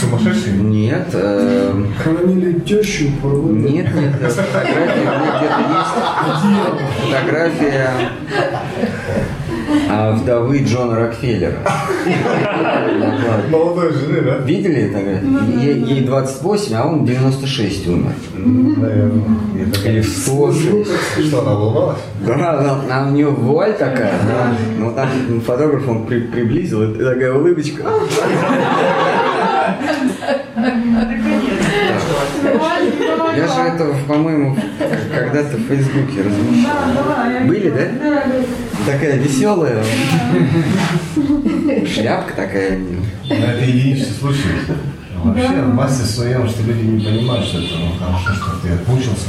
[0.00, 0.52] сумасшедший?
[0.54, 3.54] Нет, э, Хоронили тещу, порвали.
[3.58, 7.10] нет, нет, фотография у меня где-то есть.
[7.10, 7.90] Фотография
[9.90, 11.54] а, вдовы Джона Рокфеллера.
[13.50, 14.36] Молодой жены, да?
[14.38, 14.98] Видели это?
[15.60, 18.12] Ей, ей 28, а он 96 умер.
[18.34, 19.24] Наверное.
[19.84, 21.26] Или в 106.
[21.28, 21.98] Что, она волновалась?
[22.26, 24.12] Да, да, а у нее вуаль такая.
[24.78, 25.08] Ну там
[25.46, 27.82] фотограф он при- приблизил, и такая улыбочка.
[33.36, 34.56] Я же это, по-моему,
[35.14, 37.46] когда-то в Фейсбуке размещал.
[37.46, 38.22] Были, да?
[38.86, 39.82] Такая веселая.
[41.86, 42.78] Шляпка такая.
[43.28, 44.42] Но это единичный случай.
[45.22, 49.28] Вообще, в массе своем, что люди не понимают, что это ну, хорошо, что ты отмучился.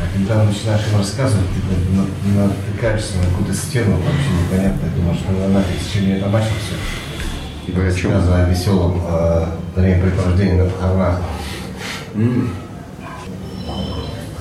[0.00, 4.88] А когда начинаешь им рассказывать, ты на- на- натыкаешься на какую-то стену вообще непонятно.
[4.96, 7.72] Думаешь, ну на нафиг, с чем я это начал все.
[7.72, 8.12] Вы о чем?
[8.12, 9.46] Рассказы о веселом э,
[9.76, 11.20] времяпрепровождении на похоронах.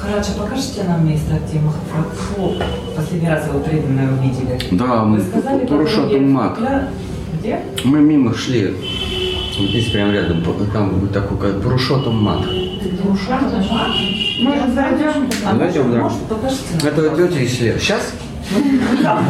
[0.04, 2.56] Хорошо, покажите нам место, где Махатху
[2.96, 4.60] последний раз его преданное увидели.
[4.72, 6.60] Да, мы сказали, потом мат.
[7.40, 7.62] Где?
[7.86, 8.76] Мы мимо шли.
[9.60, 10.44] Вот здесь прям рядом,
[10.74, 12.42] там будет такой как Брушотом мат.
[14.42, 15.30] Может, зайдем?
[15.46, 16.02] А Зайдем, да.
[16.02, 16.88] Может, покажите нам?
[16.92, 17.80] Это вот тетя слева.
[17.80, 18.14] Сейчас?
[19.02, 19.22] Да,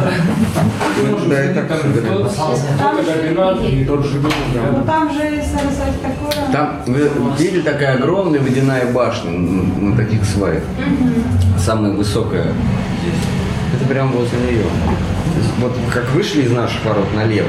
[4.52, 4.80] дом.
[4.80, 6.52] Ну там же, рассказать такое...
[6.52, 10.62] Там, вы видели, такая огромная водяная башня на, таких сваях?
[11.58, 12.42] Самая высокая
[13.02, 13.20] здесь.
[13.76, 14.64] Это прям возле нее.
[15.58, 17.48] Вот как вышли из наших ворот налево,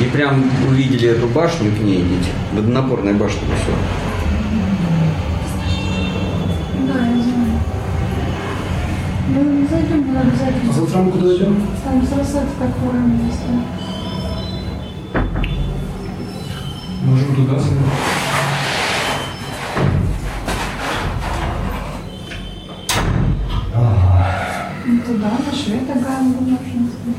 [0.00, 2.30] и прям увидели эту башню, к ней идите.
[2.52, 4.09] Водонапорная башня все.
[9.32, 10.72] Ну, зайдем туда А обязательно.
[10.72, 11.56] завтра мы куда идем?
[11.84, 13.46] Там рассказать такое место.
[17.04, 17.78] Можем туда сходить.
[24.86, 27.16] Ну, туда, на шведа Ганду можно смотреть.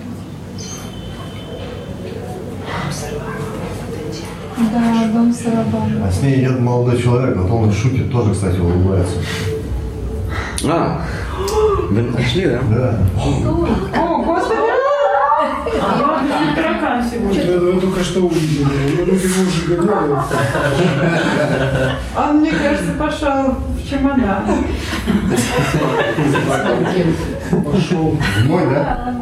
[4.74, 6.08] Да, дом Сарабана.
[6.08, 9.16] А с ней идет молодой человек, вот он и шутит, тоже, кстати, улыбается.
[10.66, 11.02] А,
[11.92, 12.62] 문 아, 실례요?
[12.70, 12.78] 네.
[14.00, 14.72] 어, 고맙습니다.
[16.82, 17.38] О, господи!
[17.38, 18.68] Я, я только что увидел.
[18.98, 20.18] Я люди уже гоняли.
[22.18, 24.44] Он, мне кажется, пошел в чемодан.
[27.66, 28.18] Пошел.
[28.46, 29.14] Мой, да?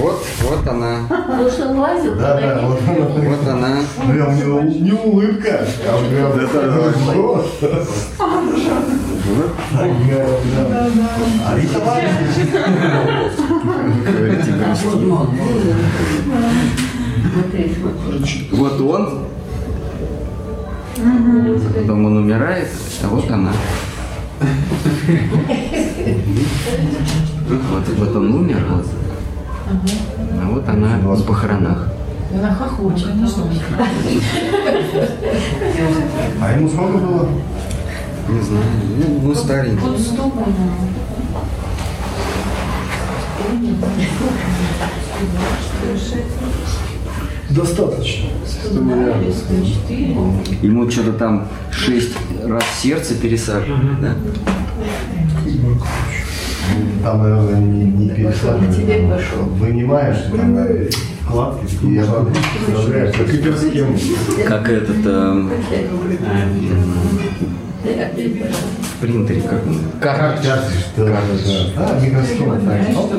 [0.00, 0.98] Вот, вот она.
[1.08, 2.14] Ну что, он лазил?
[2.16, 3.22] Да, да, вот он.
[3.22, 3.76] Вот она.
[4.06, 6.60] Бля, у него не улыбка, а прям это
[11.44, 11.78] А Рита
[18.52, 19.18] Вот он.
[21.74, 22.68] Потом он умирает,
[23.02, 23.52] а вот она.
[27.48, 28.86] Вот, вот он умер, вот.
[30.42, 31.88] А вот она в похоронах.
[32.34, 33.08] Она хохочет.
[36.40, 37.28] А ему сколько было?
[38.28, 38.64] Не знаю,
[38.98, 39.80] ну, ну старенький.
[39.80, 40.52] Вот столько, да.
[47.50, 48.28] Достаточно.
[50.62, 54.14] Ему что-то там шесть раз сердце пересаживали, да?
[57.02, 58.08] Там, наверное, не, не
[59.10, 59.44] пошел.
[59.58, 63.28] Вынимаешь, там такие, я как.
[64.46, 65.48] Как этот э,
[69.00, 69.78] принтере, как он?
[70.00, 71.12] Как тянешь, да, да,
[71.76, 71.88] да.
[71.88, 72.96] Да, микросхема, так.
[72.96, 73.12] Оп.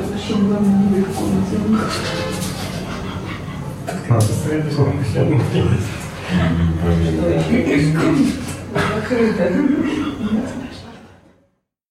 [8.73, 9.51] Закрыто.